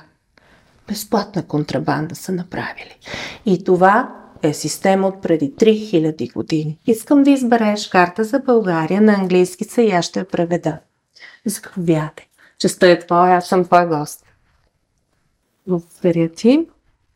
Безплатна 0.87 1.43
контрабанда 1.43 2.15
са 2.15 2.31
направили. 2.31 2.97
И 3.45 3.63
това 3.63 4.15
е 4.43 4.53
система 4.53 5.07
от 5.07 5.21
преди 5.21 5.53
3000 5.53 6.33
години. 6.33 6.79
Искам 6.87 7.23
да 7.23 7.31
избереш 7.31 7.87
карта 7.87 8.23
за 8.23 8.39
България 8.39 9.01
на 9.01 9.13
английски, 9.13 9.63
сега 9.63 10.01
ще 10.01 10.19
я 10.19 10.27
преведа. 10.27 10.77
Заповядай. 11.45 12.25
Честа 12.59 12.89
е 12.89 12.99
твоя, 12.99 13.35
аз 13.35 13.47
съм 13.47 13.65
твой 13.65 13.87
гост. 13.87 14.24
Благодаря 15.67 16.29
ти. 16.29 16.67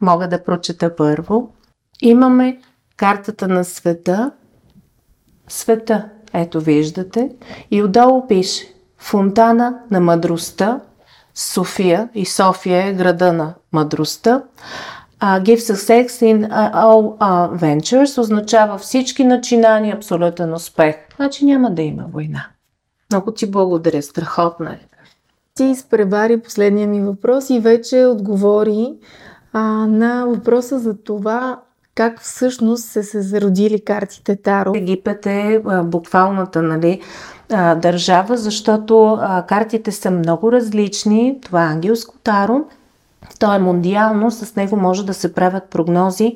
Мога 0.01 0.27
да 0.27 0.43
прочета 0.43 0.95
първо. 0.95 1.53
Имаме 2.01 2.61
картата 2.97 3.47
на 3.47 3.63
света. 3.63 4.31
Света, 5.47 6.09
ето 6.33 6.61
виждате. 6.61 7.35
И 7.71 7.83
отдолу 7.83 8.27
пише 8.27 8.73
Фонтана 8.97 9.79
на 9.91 9.99
мъдростта. 9.99 10.79
София 11.35 12.09
и 12.13 12.25
София 12.25 12.87
е 12.87 12.93
града 12.93 13.33
на 13.33 13.53
мъдростта. 13.71 14.43
Uh, 15.21 15.43
give 15.43 15.59
success 15.59 16.07
in 16.07 16.49
all 16.73 17.17
uh, 17.17 17.57
ventures 17.59 18.17
означава 18.17 18.77
всички 18.77 19.23
начинания, 19.23 19.95
абсолютен 19.95 20.53
успех. 20.53 20.95
Значи 21.15 21.45
няма 21.45 21.71
да 21.71 21.81
има 21.81 22.05
война. 22.11 22.47
Много 23.11 23.33
ти 23.33 23.51
благодаря, 23.51 24.01
страхотна 24.01 24.73
е 24.73 24.88
ти 25.59 25.65
изпревари 25.65 26.39
последния 26.39 26.87
ми 26.87 27.01
въпрос 27.01 27.49
и 27.49 27.59
вече 27.59 28.05
отговори 28.05 28.93
а, 29.53 29.61
на 29.87 30.25
въпроса 30.25 30.79
за 30.79 30.97
това 30.97 31.59
как 31.95 32.21
всъщност 32.21 32.83
са 32.83 33.03
се 33.03 33.21
зародили 33.21 33.79
картите 33.79 34.35
Таро. 34.35 34.71
Египет 34.75 35.25
е 35.25 35.61
а, 35.65 35.83
буквалната 35.83 36.61
нали, 36.61 37.01
а, 37.51 37.75
държава, 37.75 38.37
защото 38.37 39.17
а, 39.21 39.45
картите 39.47 39.91
са 39.91 40.11
много 40.11 40.51
различни. 40.51 41.37
Това 41.41 41.63
е 41.63 41.67
ангелско 41.67 42.15
Таро. 42.23 42.59
То 43.39 43.53
е 43.53 43.59
мондиално, 43.59 44.31
с 44.31 44.55
него 44.55 44.75
може 44.75 45.05
да 45.05 45.13
се 45.13 45.33
правят 45.33 45.63
прогнози 45.63 46.35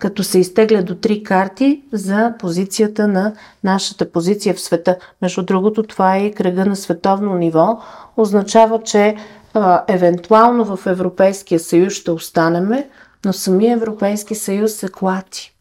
като 0.00 0.22
се 0.22 0.38
изтегля 0.38 0.82
до 0.82 0.94
три 0.94 1.22
карти 1.22 1.82
за 1.92 2.34
позицията 2.38 3.08
на 3.08 3.32
нашата 3.64 4.12
позиция 4.12 4.54
в 4.54 4.60
света. 4.60 4.96
Между 5.22 5.42
другото, 5.42 5.82
това 5.82 6.16
е 6.16 6.26
и 6.26 6.32
кръга 6.32 6.66
на 6.66 6.76
световно 6.76 7.34
ниво. 7.34 7.78
Означава, 8.16 8.82
че 8.82 9.16
а, 9.54 9.84
евентуално 9.88 10.76
в 10.76 10.86
Европейския 10.86 11.60
съюз 11.60 11.92
ще 11.92 12.10
останеме, 12.10 12.88
но 13.24 13.32
самия 13.32 13.72
Европейски 13.72 14.34
съюз 14.34 14.72
се 14.72 14.88
клати. 14.88 15.54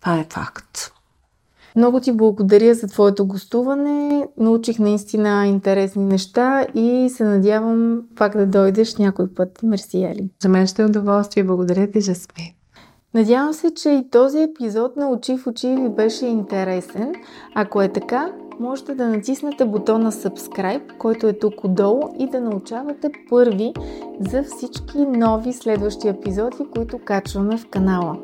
Това 0.00 0.18
е 0.18 0.26
факт. 0.30 0.92
Много 1.76 2.00
ти 2.00 2.12
благодаря 2.12 2.74
за 2.74 2.86
твоето 2.86 3.26
гостуване. 3.26 4.26
Научих 4.38 4.78
наистина 4.78 5.46
интересни 5.46 6.04
неща 6.04 6.66
и 6.74 7.10
се 7.10 7.24
надявам 7.24 8.02
пак 8.16 8.36
да 8.36 8.46
дойдеш 8.46 8.96
някой 8.96 9.34
път. 9.34 9.62
Мерси, 9.62 10.04
Ели. 10.04 10.30
За 10.42 10.48
мен 10.48 10.66
ще 10.66 10.82
е 10.82 10.84
удоволствие. 10.84 11.44
Благодаря 11.44 11.90
ти, 11.90 12.00
Жасмин. 12.00 12.55
Надявам 13.16 13.52
се, 13.52 13.74
че 13.74 13.90
и 13.90 14.10
този 14.10 14.42
епизод 14.42 14.96
на 14.96 15.10
Очи 15.10 15.36
в 15.36 15.46
очи 15.46 15.68
ви 15.68 15.88
беше 15.88 16.26
интересен. 16.26 17.14
Ако 17.54 17.82
е 17.82 17.88
така, 17.88 18.32
можете 18.60 18.94
да 18.94 19.08
натиснете 19.08 19.64
бутона 19.64 20.12
Subscribe, 20.12 20.96
който 20.98 21.26
е 21.26 21.32
тук 21.32 21.64
отдолу 21.64 22.02
и 22.18 22.26
да 22.26 22.40
научавате 22.40 23.10
първи 23.30 23.72
за 24.20 24.42
всички 24.42 24.98
нови 24.98 25.52
следващи 25.52 26.08
епизоди, 26.08 26.56
които 26.74 26.98
качваме 26.98 27.56
в 27.56 27.66
канала. 27.66 28.16